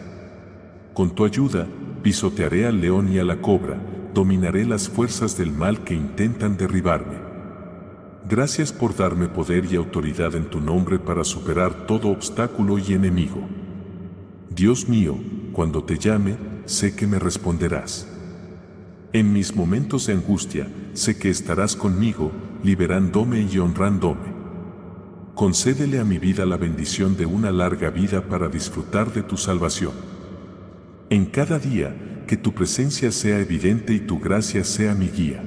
Con 0.93 1.15
tu 1.15 1.25
ayuda, 1.25 1.67
pisotearé 2.03 2.67
al 2.67 2.83
león 2.83 3.11
y 3.11 3.19
a 3.19 3.25
la 3.25 3.41
cobra, 3.41 3.81
dominaré 4.13 4.67
las 4.67 4.91
fuerzas 4.91 5.39
del 5.39 5.51
mal 5.51 5.83
que 5.83 5.95
intentan 5.95 6.59
derribarme. 6.59 7.17
Gracias 8.29 8.75
por 8.75 8.95
darme 8.95 9.29
poder 9.29 9.65
y 9.73 9.77
autoridad 9.77 10.35
en 10.35 10.51
tu 10.51 10.61
nombre 10.61 10.99
para 10.99 11.25
superar 11.25 11.87
todo 11.87 12.09
obstáculo 12.09 12.79
y 12.79 12.93
enemigo. 12.93 13.41
Dios 14.51 14.87
mío, 14.87 15.17
cuando 15.55 15.83
te 15.83 15.97
llame, 15.97 16.37
sé 16.67 16.95
que 16.95 17.07
me 17.07 17.19
responderás. 17.19 18.11
En 19.15 19.33
mis 19.33 19.57
momentos 19.57 20.07
de 20.09 20.13
angustia, 20.13 20.69
sé 20.93 21.17
que 21.17 21.31
estarás 21.31 21.75
conmigo, 21.75 22.31
liberándome 22.63 23.49
y 23.51 23.59
honrándome 23.59 24.35
concédele 25.35 25.99
a 25.99 26.05
mi 26.05 26.19
vida 26.19 26.47
la 26.47 26.57
bendición 26.57 27.17
de 27.17 27.27
una 27.27 27.51
larga 27.51 27.91
vida 27.91 28.29
para 28.29 28.49
disfrutar 28.49 29.13
de 29.13 29.23
tu 29.23 29.37
salvación. 29.37 29.93
En 31.11 31.27
cada 31.27 31.59
día, 31.59 32.25
que 32.27 32.37
tu 32.37 32.55
presencia 32.55 33.11
sea 33.11 33.41
evidente 33.41 33.93
y 33.93 34.01
tu 34.01 34.19
gracia 34.19 34.65
sea 34.65 34.95
mi 34.95 35.09
guía. 35.09 35.45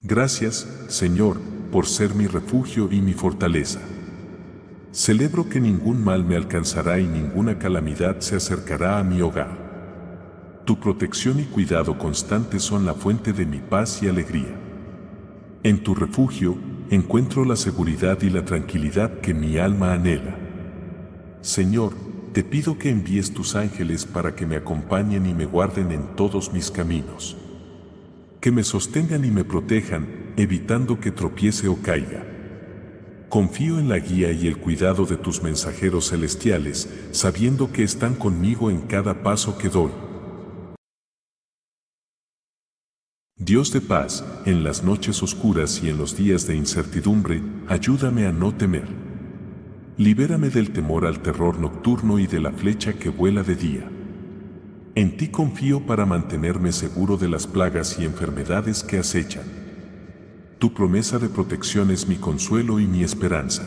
Gracias, 0.00 0.66
Señor, 0.88 1.38
por 1.70 1.86
ser 1.86 2.14
mi 2.14 2.26
refugio 2.26 2.88
y 2.90 3.02
mi 3.02 3.12
fortaleza. 3.12 3.80
Celebro 4.92 5.48
que 5.48 5.60
ningún 5.60 6.02
mal 6.02 6.24
me 6.24 6.36
alcanzará 6.36 6.98
y 6.98 7.06
ninguna 7.06 7.58
calamidad 7.58 8.20
se 8.20 8.36
acercará 8.36 8.98
a 8.98 9.04
mi 9.04 9.20
hogar. 9.20 9.69
Tu 10.70 10.78
protección 10.78 11.40
y 11.40 11.46
cuidado 11.46 11.98
constante 11.98 12.60
son 12.60 12.86
la 12.86 12.94
fuente 12.94 13.32
de 13.32 13.44
mi 13.44 13.58
paz 13.58 14.04
y 14.04 14.08
alegría. 14.08 14.54
En 15.64 15.82
tu 15.82 15.96
refugio 15.96 16.56
encuentro 16.90 17.44
la 17.44 17.56
seguridad 17.56 18.22
y 18.22 18.30
la 18.30 18.44
tranquilidad 18.44 19.18
que 19.18 19.34
mi 19.34 19.58
alma 19.58 19.94
anhela. 19.94 20.38
Señor, 21.40 21.94
te 22.32 22.44
pido 22.44 22.78
que 22.78 22.88
envíes 22.88 23.34
tus 23.34 23.56
ángeles 23.56 24.06
para 24.06 24.36
que 24.36 24.46
me 24.46 24.54
acompañen 24.54 25.26
y 25.26 25.34
me 25.34 25.44
guarden 25.44 25.90
en 25.90 26.14
todos 26.14 26.52
mis 26.52 26.70
caminos. 26.70 27.36
Que 28.40 28.52
me 28.52 28.62
sostengan 28.62 29.24
y 29.24 29.32
me 29.32 29.42
protejan, 29.42 30.06
evitando 30.36 31.00
que 31.00 31.10
tropiece 31.10 31.66
o 31.66 31.82
caiga. 31.82 32.24
Confío 33.28 33.80
en 33.80 33.88
la 33.88 33.98
guía 33.98 34.30
y 34.30 34.46
el 34.46 34.58
cuidado 34.58 35.04
de 35.04 35.16
tus 35.16 35.42
mensajeros 35.42 36.10
celestiales, 36.10 36.88
sabiendo 37.10 37.72
que 37.72 37.82
están 37.82 38.14
conmigo 38.14 38.70
en 38.70 38.82
cada 38.82 39.24
paso 39.24 39.58
que 39.58 39.68
doy. 39.68 39.90
Dios 43.42 43.72
de 43.72 43.80
paz, 43.80 44.22
en 44.44 44.64
las 44.64 44.84
noches 44.84 45.22
oscuras 45.22 45.80
y 45.82 45.88
en 45.88 45.96
los 45.96 46.14
días 46.14 46.46
de 46.46 46.54
incertidumbre, 46.54 47.40
ayúdame 47.68 48.26
a 48.26 48.32
no 48.32 48.54
temer. 48.54 48.86
Libérame 49.96 50.50
del 50.50 50.72
temor 50.72 51.06
al 51.06 51.20
terror 51.20 51.58
nocturno 51.58 52.18
y 52.18 52.26
de 52.26 52.38
la 52.38 52.52
flecha 52.52 52.92
que 52.92 53.08
vuela 53.08 53.42
de 53.42 53.54
día. 53.54 53.90
En 54.94 55.16
ti 55.16 55.28
confío 55.28 55.86
para 55.86 56.04
mantenerme 56.04 56.70
seguro 56.70 57.16
de 57.16 57.30
las 57.30 57.46
plagas 57.46 57.98
y 57.98 58.04
enfermedades 58.04 58.84
que 58.84 58.98
acechan. 58.98 59.46
Tu 60.58 60.74
promesa 60.74 61.18
de 61.18 61.30
protección 61.30 61.90
es 61.90 62.06
mi 62.06 62.16
consuelo 62.16 62.78
y 62.78 62.86
mi 62.86 63.02
esperanza. 63.02 63.62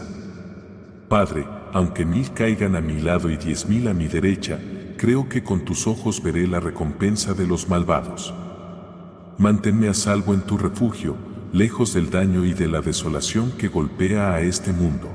Padre, 1.09 1.47
aunque 1.73 2.05
mil 2.05 2.31
caigan 2.33 2.75
a 2.75 2.81
mi 2.81 3.01
lado 3.01 3.27
y 3.31 3.37
diez 3.37 3.67
mil 3.67 3.87
a 3.87 3.95
mi 3.95 4.07
derecha, 4.07 4.59
creo 4.97 5.27
que 5.29 5.43
con 5.43 5.65
tus 5.65 5.87
ojos 5.87 6.21
veré 6.21 6.45
la 6.45 6.59
recompensa 6.59 7.33
de 7.33 7.47
los 7.47 7.67
malvados. 7.69 8.35
Manténme 9.37 9.89
a 9.89 9.93
salvo 9.95 10.33
en 10.33 10.41
tu 10.41 10.57
refugio, 10.57 11.17
lejos 11.51 11.93
del 11.93 12.11
daño 12.11 12.45
y 12.45 12.53
de 12.53 12.67
la 12.67 12.81
desolación 12.81 13.51
que 13.57 13.67
golpea 13.67 14.33
a 14.33 14.41
este 14.41 14.71
mundo. 14.71 15.09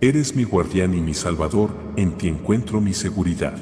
Eres 0.00 0.34
mi 0.34 0.42
guardián 0.42 0.94
y 0.94 1.00
mi 1.00 1.14
salvador, 1.14 1.70
en 1.96 2.18
ti 2.18 2.28
encuentro 2.28 2.80
mi 2.80 2.92
seguridad. 2.92 3.56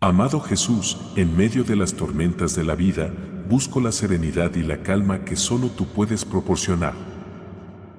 Amado 0.00 0.40
Jesús, 0.40 0.96
en 1.16 1.36
medio 1.36 1.62
de 1.62 1.76
las 1.76 1.92
tormentas 1.94 2.54
de 2.56 2.64
la 2.64 2.74
vida, 2.74 3.12
busco 3.48 3.80
la 3.80 3.92
serenidad 3.92 4.54
y 4.54 4.62
la 4.62 4.82
calma 4.82 5.24
que 5.24 5.36
solo 5.36 5.68
tú 5.68 5.86
puedes 5.86 6.24
proporcionar. 6.24 6.94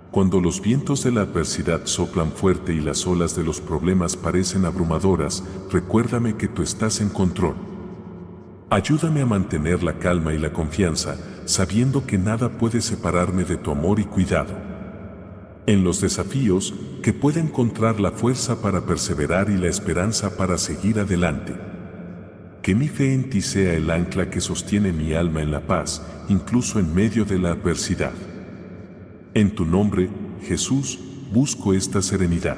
Cuando 0.10 0.42
los 0.42 0.62
vientos 0.62 1.04
de 1.04 1.12
la 1.12 1.22
adversidad 1.22 1.86
soplan 1.86 2.32
fuerte 2.32 2.74
y 2.74 2.80
las 2.80 3.06
olas 3.06 3.36
de 3.36 3.44
los 3.44 3.62
problemas 3.62 4.18
parecen 4.18 4.66
abrumadoras, 4.66 5.44
recuérdame 5.72 6.36
que 6.36 6.48
tú 6.48 6.64
estás 6.64 7.02
en 7.02 7.10
control. 7.10 7.69
Ayúdame 8.72 9.22
a 9.22 9.26
mantener 9.26 9.82
la 9.82 9.98
calma 9.98 10.32
y 10.32 10.38
la 10.38 10.54
confianza, 10.54 11.18
sabiendo 11.46 12.06
que 12.06 12.20
nada 12.20 12.50
puede 12.50 12.82
separarme 12.82 13.44
de 13.44 13.58
tu 13.58 13.72
amor 13.72 14.00
y 14.00 14.04
cuidado. 14.04 14.54
En 15.66 15.84
los 15.84 16.02
desafíos, 16.02 16.76
que 17.02 17.12
pueda 17.12 17.40
encontrar 17.40 18.00
la 18.00 18.12
fuerza 18.12 18.62
para 18.62 18.86
perseverar 18.86 19.50
y 19.50 19.58
la 19.58 19.70
esperanza 19.70 20.38
para 20.38 20.60
seguir 20.60 21.00
adelante. 21.00 21.56
Que 22.62 22.76
mi 22.76 22.88
fe 22.90 23.14
en 23.16 23.32
ti 23.32 23.42
sea 23.42 23.74
el 23.74 23.90
ancla 23.90 24.30
que 24.30 24.40
sostiene 24.40 24.92
mi 24.92 25.14
alma 25.14 25.42
en 25.42 25.50
la 25.50 25.62
paz, 25.62 26.06
incluso 26.28 26.78
en 26.78 26.94
medio 26.94 27.26
de 27.26 27.40
la 27.40 27.52
adversidad. 27.52 28.14
En 29.34 29.56
tu 29.56 29.66
nombre, 29.66 30.10
Jesús, 30.44 31.00
busco 31.32 31.74
esta 31.74 32.04
serenidad. 32.04 32.58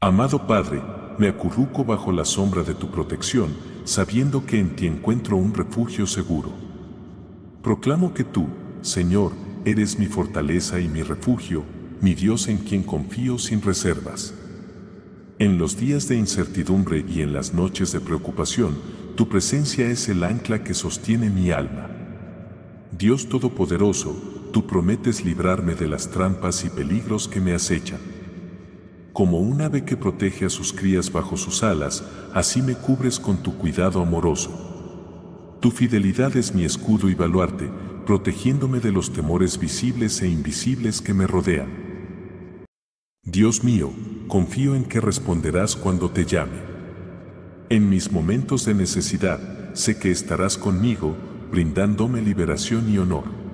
Amado 0.00 0.46
Padre, 0.46 0.80
me 1.18 1.28
acurruco 1.28 1.84
bajo 1.84 2.12
la 2.12 2.24
sombra 2.24 2.62
de 2.62 2.74
tu 2.74 2.90
protección, 2.90 3.50
sabiendo 3.84 4.44
que 4.44 4.58
en 4.58 4.76
ti 4.76 4.86
encuentro 4.86 5.36
un 5.36 5.54
refugio 5.54 6.06
seguro. 6.06 6.50
Proclamo 7.62 8.14
que 8.14 8.24
tú, 8.24 8.46
Señor, 8.82 9.32
eres 9.64 9.98
mi 9.98 10.06
fortaleza 10.06 10.80
y 10.80 10.88
mi 10.88 11.02
refugio, 11.02 11.64
mi 12.00 12.14
Dios 12.14 12.48
en 12.48 12.58
quien 12.58 12.82
confío 12.82 13.38
sin 13.38 13.62
reservas. 13.62 14.34
En 15.38 15.58
los 15.58 15.76
días 15.76 16.08
de 16.08 16.16
incertidumbre 16.16 17.04
y 17.08 17.20
en 17.20 17.32
las 17.32 17.52
noches 17.52 17.92
de 17.92 18.00
preocupación, 18.00 18.76
tu 19.16 19.28
presencia 19.28 19.86
es 19.88 20.08
el 20.08 20.24
ancla 20.24 20.62
que 20.62 20.74
sostiene 20.74 21.30
mi 21.30 21.50
alma. 21.50 21.90
Dios 22.96 23.28
Todopoderoso, 23.28 24.16
tú 24.52 24.66
prometes 24.66 25.24
librarme 25.24 25.74
de 25.74 25.88
las 25.88 26.10
trampas 26.10 26.64
y 26.64 26.70
peligros 26.70 27.28
que 27.28 27.40
me 27.40 27.52
acechan. 27.52 28.15
Como 29.16 29.38
un 29.38 29.62
ave 29.62 29.82
que 29.82 29.96
protege 29.96 30.44
a 30.44 30.50
sus 30.50 30.74
crías 30.74 31.10
bajo 31.10 31.38
sus 31.38 31.62
alas, 31.62 32.04
así 32.34 32.60
me 32.60 32.74
cubres 32.74 33.18
con 33.18 33.38
tu 33.38 33.56
cuidado 33.56 34.02
amoroso. 34.02 35.56
Tu 35.58 35.70
fidelidad 35.70 36.36
es 36.36 36.54
mi 36.54 36.66
escudo 36.66 37.08
y 37.08 37.14
baluarte, 37.14 37.70
protegiéndome 38.04 38.78
de 38.78 38.92
los 38.92 39.14
temores 39.14 39.58
visibles 39.58 40.20
e 40.20 40.28
invisibles 40.28 41.00
que 41.00 41.14
me 41.14 41.26
rodean. 41.26 42.66
Dios 43.24 43.64
mío, 43.64 43.90
confío 44.28 44.74
en 44.74 44.84
que 44.84 45.00
responderás 45.00 45.76
cuando 45.76 46.10
te 46.10 46.26
llame. 46.26 46.60
En 47.70 47.88
mis 47.88 48.12
momentos 48.12 48.66
de 48.66 48.74
necesidad, 48.74 49.72
sé 49.72 49.98
que 49.98 50.10
estarás 50.10 50.58
conmigo, 50.58 51.16
brindándome 51.50 52.20
liberación 52.20 52.90
y 52.90 52.98
honor. 52.98 53.45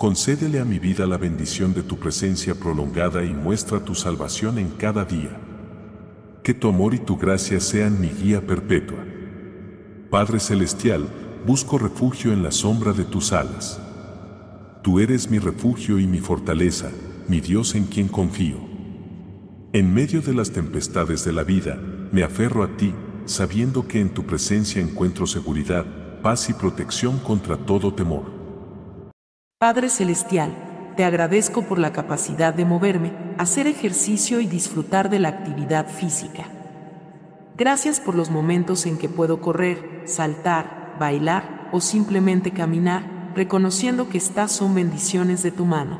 Concédele 0.00 0.60
a 0.60 0.64
mi 0.64 0.78
vida 0.78 1.06
la 1.06 1.18
bendición 1.18 1.74
de 1.74 1.82
tu 1.82 1.98
presencia 1.98 2.54
prolongada 2.54 3.22
y 3.22 3.34
muestra 3.34 3.84
tu 3.84 3.94
salvación 3.94 4.58
en 4.58 4.70
cada 4.70 5.04
día. 5.04 5.38
Que 6.42 6.54
tu 6.54 6.70
amor 6.70 6.94
y 6.94 7.00
tu 7.00 7.18
gracia 7.18 7.60
sean 7.60 8.00
mi 8.00 8.08
guía 8.08 8.40
perpetua. 8.40 9.04
Padre 10.08 10.40
Celestial, 10.40 11.06
busco 11.46 11.76
refugio 11.76 12.32
en 12.32 12.42
la 12.42 12.50
sombra 12.50 12.94
de 12.94 13.04
tus 13.04 13.34
alas. 13.34 13.78
Tú 14.80 15.00
eres 15.00 15.30
mi 15.30 15.38
refugio 15.38 15.98
y 15.98 16.06
mi 16.06 16.20
fortaleza, 16.20 16.90
mi 17.28 17.42
Dios 17.42 17.74
en 17.74 17.84
quien 17.84 18.08
confío. 18.08 18.56
En 19.74 19.92
medio 19.92 20.22
de 20.22 20.32
las 20.32 20.50
tempestades 20.50 21.26
de 21.26 21.34
la 21.34 21.44
vida, 21.44 21.78
me 22.10 22.22
aferro 22.22 22.64
a 22.64 22.74
ti, 22.78 22.94
sabiendo 23.26 23.86
que 23.86 24.00
en 24.00 24.08
tu 24.08 24.24
presencia 24.24 24.80
encuentro 24.80 25.26
seguridad, 25.26 25.84
paz 26.22 26.48
y 26.48 26.54
protección 26.54 27.18
contra 27.18 27.58
todo 27.58 27.92
temor. 27.92 28.39
Padre 29.60 29.90
Celestial, 29.90 30.54
te 30.96 31.04
agradezco 31.04 31.60
por 31.60 31.78
la 31.78 31.92
capacidad 31.92 32.54
de 32.54 32.64
moverme, 32.64 33.12
hacer 33.36 33.66
ejercicio 33.66 34.40
y 34.40 34.46
disfrutar 34.46 35.10
de 35.10 35.18
la 35.18 35.28
actividad 35.28 35.86
física. 35.86 36.44
Gracias 37.58 38.00
por 38.00 38.14
los 38.14 38.30
momentos 38.30 38.86
en 38.86 38.96
que 38.96 39.10
puedo 39.10 39.42
correr, 39.42 40.04
saltar, 40.06 40.96
bailar 40.98 41.68
o 41.72 41.82
simplemente 41.82 42.52
caminar, 42.52 43.32
reconociendo 43.34 44.08
que 44.08 44.16
estas 44.16 44.50
son 44.50 44.74
bendiciones 44.74 45.42
de 45.42 45.50
tu 45.50 45.66
mano. 45.66 45.98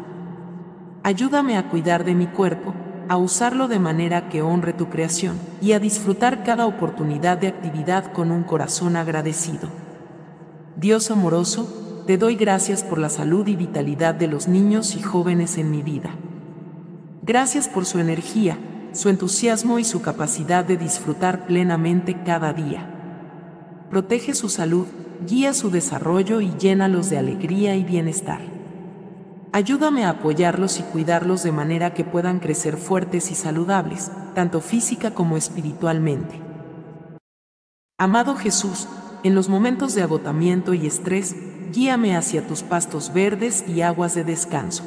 Ayúdame 1.02 1.58
a 1.58 1.68
cuidar 1.68 2.04
de 2.04 2.14
mi 2.14 2.28
cuerpo, 2.28 2.72
a 3.10 3.18
usarlo 3.18 3.68
de 3.68 3.78
manera 3.78 4.30
que 4.30 4.40
honre 4.40 4.72
tu 4.72 4.88
creación 4.88 5.38
y 5.60 5.72
a 5.72 5.80
disfrutar 5.80 6.44
cada 6.44 6.64
oportunidad 6.64 7.36
de 7.36 7.48
actividad 7.48 8.10
con 8.10 8.30
un 8.30 8.42
corazón 8.42 8.96
agradecido. 8.96 9.68
Dios 10.76 11.10
amoroso, 11.10 11.79
te 12.07 12.19
doy 12.19 12.37
gracias 12.37 12.83
por 12.83 12.99
la 12.99 13.09
salud 13.09 13.47
y 13.47 13.57
vitalidad 13.57 14.14
de 14.14 14.26
los 14.26 14.49
niños 14.49 14.97
y 14.97 15.02
jóvenes 15.02 15.59
en 15.59 15.71
mi 15.71 15.83
vida. 15.83 16.11
Gracias 17.23 17.69
por 17.69 17.85
su 17.85 17.99
energía, 17.99 18.59
su 18.92 19.09
entusiasmo 19.09 19.78
y 19.78 19.85
su 19.85 20.02
capacidad 20.02 20.64
de 20.64 20.76
disfrutar 20.76 21.47
plenamente 21.47 22.23
cada 22.25 22.52
día. 22.52 23.87
Protege 23.90 24.35
su 24.35 24.49
salud, 24.49 24.87
guía 25.26 25.52
su 25.54 25.71
desarrollo 25.71 26.40
y 26.40 26.52
llénalos 26.59 27.11
de 27.11 27.19
alegría 27.19 27.76
y 27.76 27.85
bienestar. 27.85 28.40
Ayúdame 29.52 30.04
a 30.04 30.11
apoyarlos 30.11 30.78
y 30.78 30.83
cuidarlos 30.83 31.42
de 31.42 31.52
manera 31.52 31.92
que 31.92 32.04
puedan 32.04 32.38
crecer 32.38 32.76
fuertes 32.76 33.30
y 33.33 33.35
saludables, 33.35 34.12
tanto 34.35 34.61
física 34.61 35.12
como 35.12 35.36
espiritualmente. 35.36 36.41
Amado 37.99 38.36
Jesús, 38.36 38.86
en 39.25 39.34
los 39.34 39.49
momentos 39.49 39.95
de 39.95 40.02
agotamiento 40.02 40.73
y 40.73 40.86
estrés, 40.86 41.34
guíame 41.73 42.17
hacia 42.17 42.47
tus 42.47 42.63
pastos 42.63 43.13
verdes 43.13 43.65
y 43.69 43.83
aguas 43.83 44.15
de 44.15 44.25
descanso. 44.25 44.85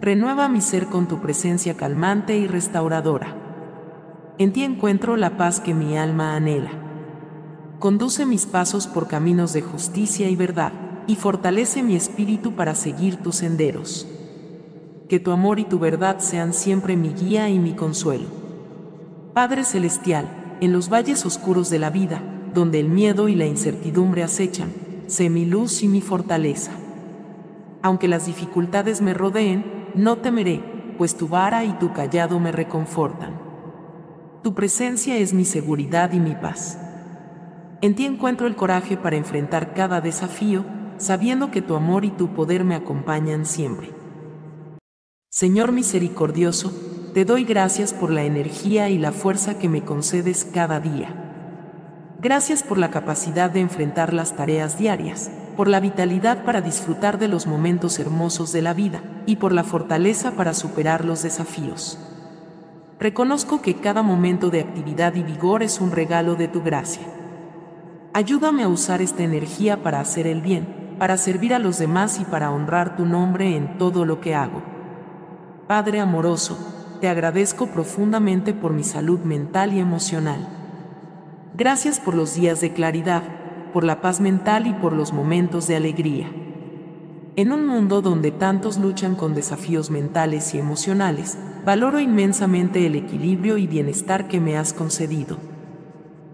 Renueva 0.00 0.48
mi 0.48 0.60
ser 0.60 0.86
con 0.86 1.08
tu 1.08 1.20
presencia 1.20 1.76
calmante 1.76 2.36
y 2.36 2.46
restauradora. 2.46 3.36
En 4.38 4.52
ti 4.52 4.62
encuentro 4.62 5.16
la 5.16 5.36
paz 5.36 5.60
que 5.60 5.74
mi 5.74 5.98
alma 5.98 6.36
anhela. 6.36 6.70
Conduce 7.78 8.24
mis 8.26 8.46
pasos 8.46 8.86
por 8.86 9.08
caminos 9.08 9.52
de 9.52 9.62
justicia 9.62 10.28
y 10.28 10.36
verdad, 10.36 10.72
y 11.06 11.16
fortalece 11.16 11.82
mi 11.82 11.96
espíritu 11.96 12.52
para 12.54 12.74
seguir 12.74 13.16
tus 13.16 13.36
senderos. 13.36 14.06
Que 15.08 15.18
tu 15.18 15.32
amor 15.32 15.58
y 15.58 15.64
tu 15.64 15.78
verdad 15.78 16.18
sean 16.20 16.52
siempre 16.52 16.96
mi 16.96 17.14
guía 17.14 17.48
y 17.48 17.58
mi 17.58 17.74
consuelo. 17.74 18.26
Padre 19.32 19.64
Celestial, 19.64 20.56
en 20.60 20.72
los 20.72 20.88
valles 20.92 21.24
oscuros 21.24 21.70
de 21.70 21.78
la 21.78 21.90
vida, 21.90 22.22
donde 22.52 22.78
el 22.80 22.88
miedo 22.88 23.28
y 23.28 23.34
la 23.34 23.46
incertidumbre 23.46 24.22
acechan, 24.22 24.70
sé 25.08 25.30
mi 25.30 25.44
luz 25.44 25.82
y 25.82 25.88
mi 25.88 26.00
fortaleza. 26.00 26.70
Aunque 27.82 28.08
las 28.08 28.26
dificultades 28.26 29.00
me 29.00 29.14
rodeen, 29.14 29.90
no 29.94 30.18
temeré, 30.18 30.62
pues 30.96 31.16
tu 31.16 31.28
vara 31.28 31.64
y 31.64 31.72
tu 31.72 31.92
callado 31.92 32.38
me 32.38 32.52
reconfortan. 32.52 33.40
Tu 34.42 34.54
presencia 34.54 35.16
es 35.16 35.32
mi 35.32 35.44
seguridad 35.44 36.12
y 36.12 36.20
mi 36.20 36.34
paz. 36.34 36.78
En 37.80 37.94
ti 37.94 38.04
encuentro 38.04 38.46
el 38.46 38.54
coraje 38.54 38.96
para 38.96 39.16
enfrentar 39.16 39.74
cada 39.74 40.00
desafío, 40.00 40.64
sabiendo 40.98 41.50
que 41.50 41.62
tu 41.62 41.74
amor 41.74 42.04
y 42.04 42.10
tu 42.10 42.34
poder 42.34 42.64
me 42.64 42.74
acompañan 42.74 43.46
siempre. 43.46 43.90
Señor 45.30 45.72
misericordioso, 45.72 46.72
te 47.14 47.24
doy 47.24 47.44
gracias 47.44 47.94
por 47.94 48.10
la 48.10 48.24
energía 48.24 48.90
y 48.90 48.98
la 48.98 49.12
fuerza 49.12 49.58
que 49.58 49.68
me 49.68 49.84
concedes 49.84 50.44
cada 50.44 50.80
día. 50.80 51.27
Gracias 52.20 52.64
por 52.64 52.78
la 52.78 52.90
capacidad 52.90 53.48
de 53.48 53.60
enfrentar 53.60 54.12
las 54.12 54.34
tareas 54.34 54.76
diarias, 54.76 55.30
por 55.56 55.68
la 55.68 55.78
vitalidad 55.78 56.44
para 56.44 56.60
disfrutar 56.60 57.16
de 57.16 57.28
los 57.28 57.46
momentos 57.46 58.00
hermosos 58.00 58.52
de 58.52 58.60
la 58.60 58.74
vida 58.74 59.02
y 59.24 59.36
por 59.36 59.52
la 59.52 59.62
fortaleza 59.62 60.32
para 60.32 60.52
superar 60.52 61.04
los 61.04 61.22
desafíos. 61.22 61.96
Reconozco 62.98 63.62
que 63.62 63.76
cada 63.76 64.02
momento 64.02 64.50
de 64.50 64.58
actividad 64.58 65.14
y 65.14 65.22
vigor 65.22 65.62
es 65.62 65.80
un 65.80 65.92
regalo 65.92 66.34
de 66.34 66.48
tu 66.48 66.60
gracia. 66.60 67.06
Ayúdame 68.12 68.64
a 68.64 68.68
usar 68.68 69.00
esta 69.00 69.22
energía 69.22 69.84
para 69.84 70.00
hacer 70.00 70.26
el 70.26 70.40
bien, 70.40 70.96
para 70.98 71.18
servir 71.18 71.54
a 71.54 71.60
los 71.60 71.78
demás 71.78 72.18
y 72.18 72.24
para 72.24 72.50
honrar 72.50 72.96
tu 72.96 73.04
nombre 73.04 73.54
en 73.54 73.78
todo 73.78 74.04
lo 74.04 74.20
que 74.20 74.34
hago. 74.34 74.60
Padre 75.68 76.00
amoroso, 76.00 76.58
te 77.00 77.08
agradezco 77.08 77.68
profundamente 77.68 78.54
por 78.54 78.72
mi 78.72 78.82
salud 78.82 79.20
mental 79.20 79.72
y 79.72 79.78
emocional. 79.78 80.57
Gracias 81.54 81.98
por 81.98 82.14
los 82.14 82.34
días 82.34 82.60
de 82.60 82.72
claridad, 82.72 83.22
por 83.72 83.84
la 83.84 84.00
paz 84.00 84.20
mental 84.20 84.66
y 84.66 84.72
por 84.74 84.92
los 84.92 85.12
momentos 85.12 85.66
de 85.66 85.76
alegría. 85.76 86.30
En 87.36 87.52
un 87.52 87.66
mundo 87.66 88.02
donde 88.02 88.30
tantos 88.30 88.78
luchan 88.78 89.14
con 89.14 89.34
desafíos 89.34 89.90
mentales 89.90 90.54
y 90.54 90.58
emocionales, 90.58 91.38
valoro 91.64 92.00
inmensamente 92.00 92.86
el 92.86 92.96
equilibrio 92.96 93.58
y 93.58 93.66
bienestar 93.66 94.28
que 94.28 94.40
me 94.40 94.56
has 94.56 94.72
concedido. 94.72 95.38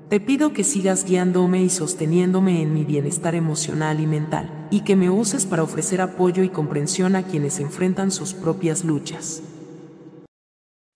Te 0.08 0.20
pido 0.20 0.52
que 0.52 0.64
sigas 0.64 1.04
guiándome 1.04 1.62
y 1.62 1.70
sosteniéndome 1.70 2.62
en 2.62 2.72
mi 2.72 2.84
bienestar 2.84 3.34
emocional 3.34 4.00
y 4.00 4.06
mental, 4.06 4.68
y 4.70 4.80
que 4.80 4.96
me 4.96 5.10
uses 5.10 5.46
para 5.46 5.62
ofrecer 5.62 6.00
apoyo 6.00 6.42
y 6.42 6.50
comprensión 6.50 7.16
a 7.16 7.22
quienes 7.22 7.60
enfrentan 7.60 8.10
sus 8.10 8.32
propias 8.34 8.84
luchas. 8.84 9.42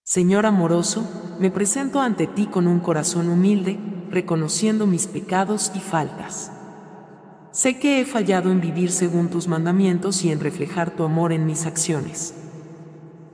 Señor 0.04 0.46
amoroso, 0.46 1.06
me 1.38 1.50
presento 1.50 2.00
ante 2.00 2.26
ti 2.26 2.46
con 2.46 2.66
un 2.66 2.80
corazón 2.80 3.28
humilde, 3.28 3.78
reconociendo 4.10 4.86
mis 4.86 5.06
pecados 5.06 5.72
y 5.74 5.80
faltas. 5.80 6.52
Sé 7.50 7.78
que 7.78 8.00
he 8.00 8.04
fallado 8.04 8.52
en 8.52 8.60
vivir 8.60 8.90
según 8.90 9.28
tus 9.28 9.48
mandamientos 9.48 10.24
y 10.24 10.30
en 10.30 10.40
reflejar 10.40 10.90
tu 10.90 11.02
amor 11.02 11.32
en 11.32 11.46
mis 11.46 11.66
acciones. 11.66 12.34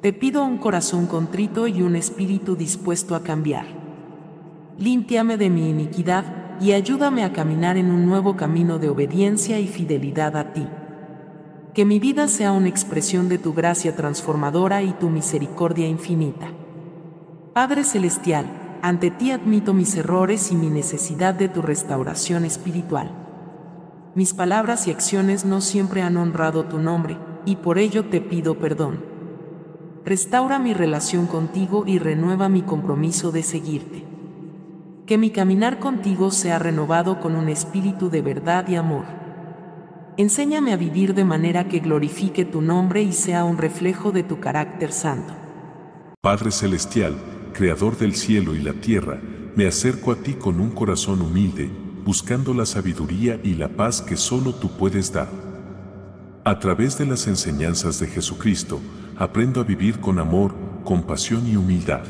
Te 0.01 0.13
pido 0.13 0.45
un 0.45 0.59
corazón 0.59 1.07
contrito 1.07 1.67
y 1.67 1.83
un 1.83 1.97
espíritu 1.97 2.57
dispuesto 2.57 3.15
a 3.15 3.23
cambiar. 3.23 3.67
Límpiame 4.79 5.37
de 5.37 5.51
mi 5.51 5.69
iniquidad 5.69 6.25
y 6.61 6.73
ayúdame 6.73 7.25
a 7.25 7.33
caminar 7.33 7.77
en 7.77 7.91
un 7.91 8.07
nuevo 8.07 8.37
camino 8.37 8.79
de 8.79 8.89
obediencia 8.89 9.59
y 9.59 9.67
fidelidad 9.67 10.37
a 10.37 10.53
ti. 10.53 10.67
Que 11.75 11.85
mi 11.85 11.99
vida 11.99 12.29
sea 12.29 12.53
una 12.53 12.69
expresión 12.69 13.29
de 13.29 13.39
tu 13.39 13.53
gracia 13.53 13.97
transformadora 13.97 14.83
y 14.83 14.93
tu 14.93 15.11
misericordia 15.11 15.89
infinita. 15.89 16.49
Padre 17.53 17.85
Celestial, 17.85 18.64
ante 18.85 19.11
ti 19.11 19.31
admito 19.31 19.73
mis 19.73 19.97
errores 19.97 20.53
y 20.53 20.57
mi 20.57 20.69
necesidad 20.69 21.33
de 21.33 21.49
tu 21.49 21.63
restauración 21.63 22.45
espiritual. 22.45 23.11
Mis 24.15 24.35
palabras 24.35 24.87
y 24.87 24.91
acciones 24.91 25.47
no 25.47 25.63
siempre 25.63 26.03
han 26.03 26.19
honrado 26.19 26.67
tu 26.67 26.79
nombre, 26.79 27.17
y 27.47 27.57
por 27.57 27.79
ello 27.79 28.05
te 28.05 28.21
pido 28.21 28.59
perdón. 28.59 29.03
Restaura 30.05 30.59
mi 30.59 30.75
relación 30.75 31.27
contigo 31.27 31.85
y 31.87 31.99
renueva 31.99 32.51
mi 32.51 32.61
compromiso 32.61 33.33
de 33.33 33.43
seguirte. 33.43 34.05
Que 35.07 35.17
mi 35.17 35.31
caminar 35.31 35.79
contigo 35.79 36.31
sea 36.31 36.59
renovado 36.59 37.21
con 37.21 37.37
un 37.37 37.49
espíritu 37.49 38.11
de 38.11 38.21
verdad 38.21 38.69
y 38.69 38.75
amor. 38.75 39.07
Enséñame 40.19 40.75
a 40.75 40.77
vivir 40.77 41.15
de 41.15 41.25
manera 41.25 41.69
que 41.69 41.79
glorifique 41.79 42.45
tu 42.45 42.61
nombre 42.61 43.01
y 43.01 43.13
sea 43.13 43.45
un 43.45 43.57
reflejo 43.57 44.13
de 44.13 44.25
tu 44.25 44.41
carácter 44.41 44.93
santo. 44.93 45.33
Padre 46.21 46.51
Celestial, 46.51 47.34
Creador 47.55 47.97
del 47.97 48.17
cielo 48.17 48.57
y 48.57 48.59
la 48.59 48.73
tierra, 48.73 49.21
me 49.55 49.69
acerco 49.69 50.11
a 50.11 50.17
ti 50.17 50.35
con 50.35 50.59
un 50.59 50.73
corazón 50.73 51.23
humilde, 51.23 51.71
buscando 52.05 52.53
la 52.53 52.67
sabiduría 52.67 53.39
y 53.45 53.55
la 53.55 53.69
paz 53.69 54.03
que 54.03 54.17
solo 54.17 54.57
tú 54.57 54.77
puedes 54.77 55.13
dar. 55.13 55.29
A 56.43 56.59
través 56.59 56.99
de 56.99 57.07
las 57.07 57.29
enseñanzas 57.29 58.01
de 58.01 58.09
Jesucristo, 58.09 58.81
aprendo 59.17 59.61
a 59.61 59.65
vivir 59.65 60.01
con 60.01 60.19
amor, 60.19 60.53
compasión 60.83 61.47
y 61.47 61.55
humildad. 61.55 62.03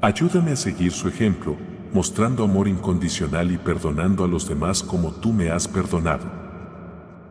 Ayúdame 0.00 0.52
a 0.52 0.56
seguir 0.56 0.92
su 0.92 1.08
ejemplo, 1.08 1.56
mostrando 1.92 2.44
amor 2.44 2.68
incondicional 2.68 3.50
y 3.50 3.58
perdonando 3.58 4.22
a 4.22 4.28
los 4.28 4.48
demás 4.48 4.84
como 4.84 5.10
tú 5.10 5.32
me 5.32 5.50
has 5.50 5.66
perdonado. 5.66 6.30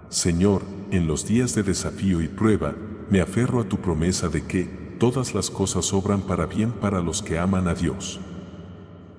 Señor, 0.10 0.64
en 0.92 1.08
los 1.08 1.26
días 1.26 1.56
de 1.56 1.64
desafío 1.64 2.22
y 2.22 2.28
prueba, 2.28 2.76
me 3.10 3.22
aferro 3.22 3.62
a 3.62 3.70
tu 3.70 3.78
promesa 3.78 4.28
de 4.28 4.46
que 4.46 4.89
todas 5.00 5.34
las 5.34 5.50
cosas 5.50 5.92
obran 5.94 6.22
para 6.22 6.46
bien 6.46 6.72
para 6.72 7.02
los 7.02 7.24
que 7.24 7.40
aman 7.40 7.68
a 7.68 7.74
Dios. 7.74 8.20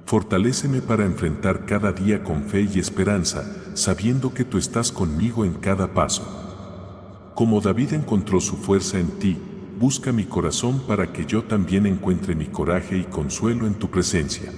Fortaléceme 0.05 0.83
para 0.83 1.05
enfrentar 1.05 1.67
cada 1.67 1.93
día 1.93 2.23
con 2.23 2.45
fe 2.45 2.69
y 2.73 2.79
esperanza, 2.79 3.45
sabiendo 3.75 4.35
que 4.35 4.45
tú 4.45 4.59
estás 4.59 4.93
conmigo 4.93 5.45
en 5.45 5.55
cada 5.55 5.95
paso. 5.95 7.33
Como 7.35 7.61
David 7.61 7.95
encontró 7.95 8.41
su 8.41 8.57
fuerza 8.57 8.99
en 8.99 9.07
ti, 9.19 9.39
busca 9.79 10.13
mi 10.13 10.25
corazón 10.25 10.83
para 10.87 11.13
que 11.13 11.25
yo 11.25 11.45
también 11.45 11.87
encuentre 11.87 12.35
mi 12.35 12.47
coraje 12.47 12.99
y 12.99 13.05
consuelo 13.05 13.67
en 13.67 13.75
tu 13.75 13.89
presencia. 13.91 14.53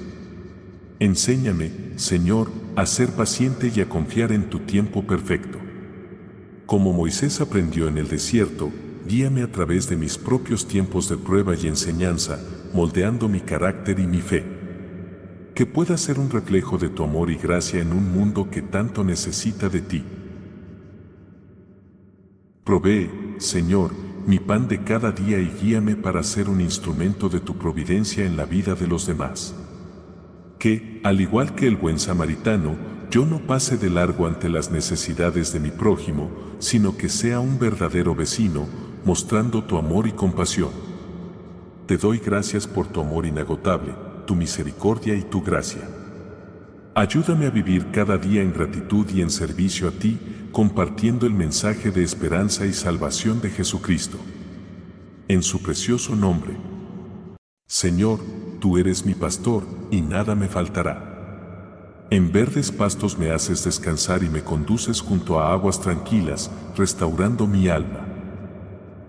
Enséñame, 0.99 1.71
Señor, 1.97 2.51
a 2.75 2.87
ser 2.87 3.11
paciente 3.11 3.71
y 3.75 3.81
a 3.81 3.89
confiar 3.89 4.33
en 4.33 4.51
tu 4.51 4.61
tiempo 4.61 5.05
perfecto. 5.07 5.59
Como 6.67 6.93
Moisés 6.93 7.41
aprendió 7.41 7.89
en 7.89 7.99
el 7.99 8.09
desierto, 8.09 8.71
guíame 9.07 9.43
a 9.43 9.51
través 9.51 9.89
de 9.89 9.97
mis 9.97 10.19
propios 10.19 10.67
tiempos 10.67 11.09
de 11.09 11.17
prueba 11.17 11.55
y 11.55 11.67
enseñanza, 11.67 12.39
moldeando 12.73 13.29
mi 13.29 13.41
carácter 13.41 13.99
y 13.99 14.07
mi 14.07 14.21
fe. 14.21 14.45
Que 15.55 15.67
pueda 15.67 15.97
ser 15.97 16.19
un 16.19 16.31
reflejo 16.31 16.79
de 16.79 16.89
tu 16.89 17.05
amor 17.05 17.31
y 17.31 17.37
gracia 17.37 17.81
en 17.81 17.93
un 17.93 18.13
mundo 18.13 18.49
que 18.51 18.63
tanto 18.63 19.05
necesita 19.05 19.69
de 19.69 19.81
ti. 19.81 20.05
Provee, 22.65 23.11
Señor, 23.39 23.93
mi 24.27 24.39
pan 24.39 24.69
de 24.69 24.85
cada 24.85 25.11
día 25.11 25.39
y 25.41 25.51
guíame 25.61 25.97
para 25.97 26.23
ser 26.23 26.49
un 26.49 26.61
instrumento 26.61 27.29
de 27.29 27.41
tu 27.41 27.59
providencia 27.59 28.25
en 28.25 28.37
la 28.37 28.45
vida 28.45 28.75
de 28.75 28.87
los 28.87 29.07
demás. 29.07 29.55
Que, 30.59 31.01
al 31.03 31.21
igual 31.21 31.55
que 31.55 31.67
el 31.67 31.77
buen 31.77 31.99
samaritano, 31.99 32.77
yo 33.11 33.27
no 33.27 33.41
pase 33.47 33.77
de 33.77 33.91
largo 33.91 34.27
ante 34.27 34.49
las 34.49 34.71
necesidades 34.71 35.53
de 35.53 35.61
mi 35.61 35.71
prójimo, 35.71 36.31
sino 36.61 36.97
que 36.97 37.09
sea 37.09 37.41
un 37.41 37.59
verdadero 37.59 38.15
vecino, 38.15 38.67
mostrando 39.05 39.65
tu 39.65 39.77
amor 39.77 40.07
y 40.07 40.13
compasión. 40.13 40.71
Te 41.87 41.97
doy 41.97 42.19
gracias 42.19 42.67
por 42.67 42.87
tu 42.87 43.01
amor 43.01 43.27
inagotable, 43.27 43.95
tu 44.27 44.35
misericordia 44.35 45.15
y 45.15 45.23
tu 45.23 45.43
gracia. 45.43 45.83
Ayúdame 46.95 47.47
a 47.47 47.51
vivir 47.51 47.91
cada 47.91 48.19
día 48.19 48.43
en 48.43 48.53
gratitud 48.53 49.07
y 49.11 49.23
en 49.23 49.31
servicio 49.31 49.89
a 49.89 49.93
ti, 49.93 50.19
compartiendo 50.53 51.27
el 51.27 51.33
mensaje 51.33 51.91
de 51.91 52.03
esperanza 52.03 52.67
y 52.67 52.73
salvación 52.73 53.41
de 53.41 53.51
Jesucristo. 53.51 54.19
En 55.29 55.43
su 55.43 55.63
precioso 55.63 56.15
nombre. 56.15 56.55
Señor, 57.67 58.21
tú 58.61 58.77
eres 58.77 59.07
mi 59.07 59.15
pastor, 59.15 59.65
y 59.91 60.03
nada 60.03 60.35
me 60.35 60.49
faltará. 60.49 62.07
En 62.11 62.31
verdes 62.31 62.71
pastos 62.71 63.17
me 63.17 63.31
haces 63.31 63.65
descansar 63.65 64.23
y 64.23 64.29
me 64.29 64.45
conduces 64.45 65.01
junto 65.01 65.41
a 65.41 65.51
aguas 65.51 65.81
tranquilas, 65.81 66.51
restaurando 66.77 67.47
mi 67.47 67.69
alma. 67.69 68.02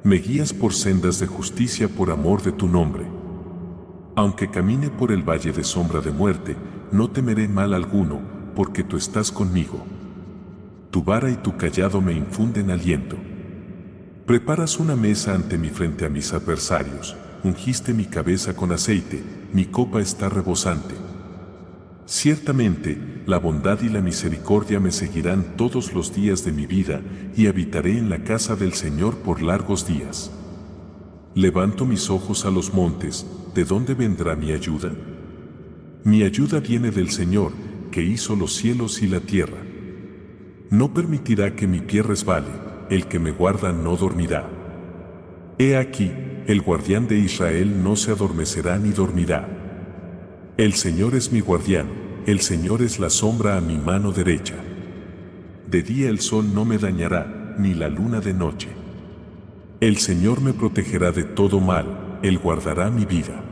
Me 0.05 0.17
guías 0.17 0.51
por 0.51 0.73
sendas 0.73 1.19
de 1.21 1.27
justicia 1.27 1.87
por 1.87 2.11
amor 2.11 2.41
de 2.41 2.51
tu 2.51 2.67
nombre. 2.67 3.05
Aunque 4.17 4.49
camine 4.49 4.89
por 4.89 5.13
el 5.13 5.23
valle 5.23 5.53
de 5.53 5.63
sombra 5.63 6.01
de 6.01 6.11
muerte, 6.11 6.57
no 6.91 7.09
temeré 7.09 7.47
mal 7.47 7.73
alguno, 7.73 8.19
porque 8.53 8.83
tú 8.83 8.97
estás 8.97 9.31
conmigo. 9.31 9.81
Tu 10.91 11.01
vara 11.01 11.31
y 11.31 11.37
tu 11.37 11.55
callado 11.55 12.01
me 12.01 12.11
infunden 12.11 12.69
aliento. 12.69 13.15
Preparas 14.25 14.77
una 14.77 14.97
mesa 14.97 15.35
ante 15.35 15.57
mi 15.57 15.69
frente 15.69 16.05
a 16.05 16.09
mis 16.09 16.33
adversarios, 16.33 17.15
ungiste 17.45 17.93
mi 17.93 18.03
cabeza 18.03 18.57
con 18.57 18.73
aceite, 18.73 19.23
mi 19.53 19.67
copa 19.67 20.01
está 20.01 20.27
rebosante. 20.27 20.95
Ciertamente, 22.05 22.97
la 23.25 23.39
bondad 23.39 23.81
y 23.81 23.89
la 23.89 24.01
misericordia 24.01 24.79
me 24.79 24.91
seguirán 24.91 25.55
todos 25.55 25.93
los 25.93 26.13
días 26.13 26.43
de 26.43 26.51
mi 26.51 26.65
vida 26.65 27.01
y 27.35 27.47
habitaré 27.47 27.97
en 27.97 28.09
la 28.09 28.23
casa 28.23 28.55
del 28.55 28.73
Señor 28.73 29.17
por 29.19 29.41
largos 29.41 29.87
días. 29.87 30.29
Levanto 31.33 31.85
mis 31.85 32.09
ojos 32.09 32.45
a 32.45 32.51
los 32.51 32.73
montes, 32.73 33.25
¿de 33.55 33.63
dónde 33.63 33.93
vendrá 33.93 34.35
mi 34.35 34.51
ayuda? 34.51 34.91
Mi 36.03 36.23
ayuda 36.23 36.59
viene 36.59 36.91
del 36.91 37.09
Señor, 37.09 37.53
que 37.89 38.03
hizo 38.03 38.35
los 38.35 38.53
cielos 38.53 39.01
y 39.01 39.07
la 39.07 39.21
tierra. 39.21 39.59
No 40.69 40.93
permitirá 40.93 41.55
que 41.55 41.67
mi 41.67 41.79
pie 41.79 42.03
resbale, 42.03 42.51
el 42.89 43.07
que 43.07 43.19
me 43.19 43.31
guarda 43.31 43.71
no 43.71 43.95
dormirá. 43.95 44.49
He 45.57 45.77
aquí, 45.77 46.11
el 46.47 46.61
guardián 46.61 47.07
de 47.07 47.17
Israel 47.17 47.81
no 47.81 47.95
se 47.95 48.11
adormecerá 48.11 48.77
ni 48.77 48.89
dormirá. 48.89 49.62
El 50.55 50.73
Señor 50.73 51.15
es 51.15 51.31
mi 51.31 51.39
guardián, 51.39 51.87
el 52.27 52.39
Señor 52.39 52.83
es 52.83 52.99
la 52.99 53.09
sombra 53.09 53.57
a 53.57 53.61
mi 53.61 53.75
mano 53.75 54.11
derecha. 54.11 54.53
De 55.65 55.81
día 55.81 56.11
el 56.11 56.19
sol 56.19 56.53
no 56.53 56.63
me 56.63 56.77
dañará, 56.77 57.55
ni 57.57 57.73
la 57.73 57.89
luna 57.89 58.19
de 58.19 58.35
noche. 58.35 58.69
El 59.79 59.97
Señor 59.97 60.41
me 60.41 60.53
protegerá 60.53 61.11
de 61.11 61.23
todo 61.23 61.59
mal, 61.59 62.19
Él 62.21 62.37
guardará 62.37 62.91
mi 62.91 63.03
vida. 63.05 63.43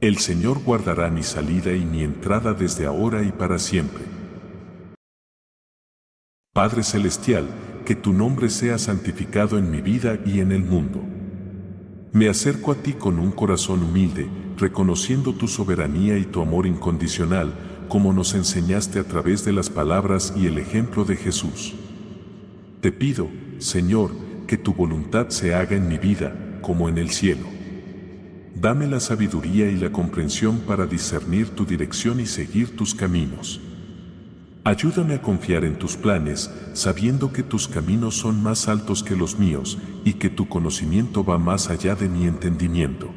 El 0.00 0.18
Señor 0.18 0.62
guardará 0.62 1.10
mi 1.10 1.24
salida 1.24 1.72
y 1.72 1.84
mi 1.84 2.04
entrada 2.04 2.54
desde 2.54 2.86
ahora 2.86 3.24
y 3.24 3.32
para 3.32 3.58
siempre. 3.58 4.04
Padre 6.54 6.84
Celestial, 6.84 7.48
que 7.84 7.96
tu 7.96 8.12
nombre 8.12 8.48
sea 8.48 8.78
santificado 8.78 9.58
en 9.58 9.72
mi 9.72 9.80
vida 9.80 10.20
y 10.24 10.38
en 10.38 10.52
el 10.52 10.62
mundo. 10.62 11.17
Me 12.12 12.28
acerco 12.28 12.72
a 12.72 12.74
ti 12.74 12.94
con 12.94 13.18
un 13.18 13.30
corazón 13.30 13.82
humilde, 13.82 14.28
reconociendo 14.56 15.34
tu 15.34 15.46
soberanía 15.46 16.16
y 16.16 16.24
tu 16.24 16.40
amor 16.40 16.66
incondicional, 16.66 17.54
como 17.88 18.12
nos 18.12 18.34
enseñaste 18.34 18.98
a 18.98 19.04
través 19.04 19.44
de 19.44 19.52
las 19.52 19.68
palabras 19.68 20.32
y 20.36 20.46
el 20.46 20.58
ejemplo 20.58 21.04
de 21.04 21.16
Jesús. 21.16 21.74
Te 22.80 22.92
pido, 22.92 23.28
Señor, 23.58 24.12
que 24.46 24.56
tu 24.56 24.72
voluntad 24.72 25.28
se 25.28 25.54
haga 25.54 25.76
en 25.76 25.88
mi 25.88 25.98
vida, 25.98 26.34
como 26.62 26.88
en 26.88 26.96
el 26.96 27.10
cielo. 27.10 27.46
Dame 28.54 28.86
la 28.86 29.00
sabiduría 29.00 29.70
y 29.70 29.76
la 29.76 29.92
comprensión 29.92 30.60
para 30.60 30.86
discernir 30.86 31.50
tu 31.50 31.66
dirección 31.66 32.20
y 32.20 32.26
seguir 32.26 32.74
tus 32.74 32.94
caminos. 32.94 33.60
Ayúdame 34.64 35.14
a 35.14 35.22
confiar 35.22 35.64
en 35.64 35.78
tus 35.78 35.96
planes, 35.96 36.50
sabiendo 36.74 37.32
que 37.32 37.42
tus 37.42 37.68
caminos 37.68 38.16
son 38.16 38.42
más 38.42 38.68
altos 38.68 39.02
que 39.02 39.16
los 39.16 39.38
míos 39.38 39.78
y 40.04 40.14
que 40.14 40.28
tu 40.28 40.48
conocimiento 40.48 41.24
va 41.24 41.38
más 41.38 41.70
allá 41.70 41.94
de 41.94 42.08
mi 42.08 42.26
entendimiento. 42.26 43.08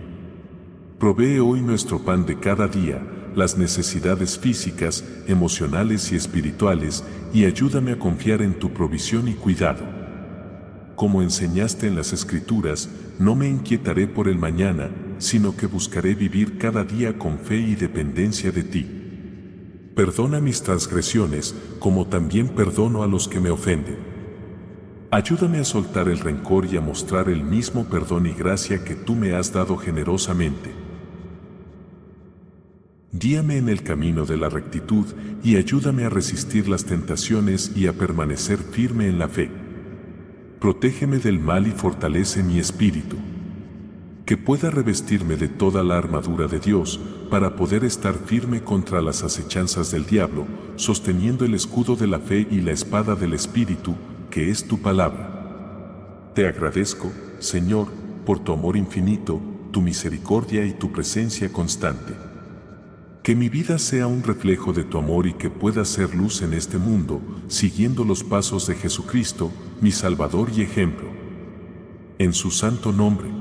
Provee 0.99 1.39
hoy 1.39 1.61
nuestro 1.61 2.05
pan 2.05 2.25
de 2.25 2.39
cada 2.39 2.67
día, 2.67 3.01
las 3.35 3.57
necesidades 3.57 4.37
físicas, 4.37 5.03
emocionales 5.27 6.11
y 6.11 6.15
espirituales, 6.15 7.03
y 7.33 7.45
ayúdame 7.45 7.93
a 7.93 7.99
confiar 7.99 8.41
en 8.41 8.59
tu 8.59 8.71
provisión 8.71 9.27
y 9.27 9.33
cuidado. 9.33 9.83
Como 10.95 11.23
enseñaste 11.23 11.87
en 11.87 11.95
las 11.95 12.13
Escrituras, 12.13 12.89
no 13.17 13.35
me 13.35 13.49
inquietaré 13.49 14.07
por 14.07 14.27
el 14.27 14.37
mañana, 14.37 14.91
sino 15.17 15.57
que 15.57 15.65
buscaré 15.65 16.13
vivir 16.13 16.57
cada 16.59 16.83
día 16.83 17.17
con 17.17 17.39
fe 17.39 17.57
y 17.57 17.75
dependencia 17.75 18.51
de 18.51 18.63
ti. 18.63 19.00
Perdona 19.95 20.39
mis 20.39 20.63
transgresiones, 20.63 21.53
como 21.79 22.07
también 22.07 22.49
perdono 22.49 23.03
a 23.03 23.07
los 23.07 23.27
que 23.27 23.39
me 23.39 23.49
ofenden. 23.49 23.97
Ayúdame 25.11 25.59
a 25.59 25.65
soltar 25.65 26.07
el 26.07 26.19
rencor 26.19 26.65
y 26.65 26.77
a 26.77 26.81
mostrar 26.81 27.27
el 27.27 27.43
mismo 27.43 27.89
perdón 27.89 28.27
y 28.27 28.31
gracia 28.31 28.85
que 28.85 28.95
tú 28.95 29.15
me 29.15 29.33
has 29.33 29.51
dado 29.51 29.75
generosamente. 29.75 30.71
Guíame 33.11 33.57
en 33.57 33.67
el 33.67 33.83
camino 33.83 34.25
de 34.25 34.37
la 34.37 34.47
rectitud 34.47 35.05
y 35.43 35.57
ayúdame 35.57 36.05
a 36.05 36.09
resistir 36.09 36.69
las 36.69 36.85
tentaciones 36.85 37.73
y 37.75 37.87
a 37.87 37.93
permanecer 37.93 38.57
firme 38.57 39.07
en 39.07 39.19
la 39.19 39.27
fe. 39.27 39.51
Protégeme 40.61 41.17
del 41.17 41.39
mal 41.39 41.67
y 41.67 41.71
fortalece 41.71 42.41
mi 42.41 42.57
espíritu. 42.57 43.17
Que 44.31 44.37
pueda 44.37 44.69
revestirme 44.69 45.35
de 45.35 45.49
toda 45.49 45.83
la 45.83 45.97
armadura 45.97 46.47
de 46.47 46.61
Dios 46.61 47.01
para 47.29 47.57
poder 47.57 47.83
estar 47.83 48.13
firme 48.13 48.63
contra 48.63 49.01
las 49.01 49.23
acechanzas 49.23 49.91
del 49.91 50.05
diablo, 50.05 50.47
sosteniendo 50.77 51.43
el 51.43 51.53
escudo 51.53 51.97
de 51.97 52.07
la 52.07 52.19
fe 52.19 52.47
y 52.49 52.61
la 52.61 52.71
espada 52.71 53.15
del 53.15 53.33
espíritu, 53.33 53.93
que 54.29 54.49
es 54.49 54.65
tu 54.69 54.81
palabra. 54.81 56.31
Te 56.33 56.47
agradezco, 56.47 57.11
Señor, 57.39 57.89
por 58.25 58.39
tu 58.39 58.53
amor 58.53 58.77
infinito, 58.77 59.41
tu 59.71 59.81
misericordia 59.81 60.65
y 60.65 60.71
tu 60.71 60.93
presencia 60.93 61.51
constante. 61.51 62.13
Que 63.23 63.35
mi 63.35 63.49
vida 63.49 63.77
sea 63.79 64.07
un 64.07 64.23
reflejo 64.23 64.71
de 64.71 64.85
tu 64.85 64.97
amor 64.97 65.27
y 65.27 65.33
que 65.33 65.49
pueda 65.49 65.83
ser 65.83 66.15
luz 66.15 66.41
en 66.41 66.53
este 66.53 66.77
mundo, 66.77 67.19
siguiendo 67.49 68.05
los 68.05 68.23
pasos 68.23 68.65
de 68.65 68.75
Jesucristo, 68.75 69.51
mi 69.81 69.91
Salvador 69.91 70.51
y 70.55 70.61
ejemplo. 70.61 71.09
En 72.17 72.31
su 72.31 72.49
santo 72.49 72.93
nombre. 72.93 73.40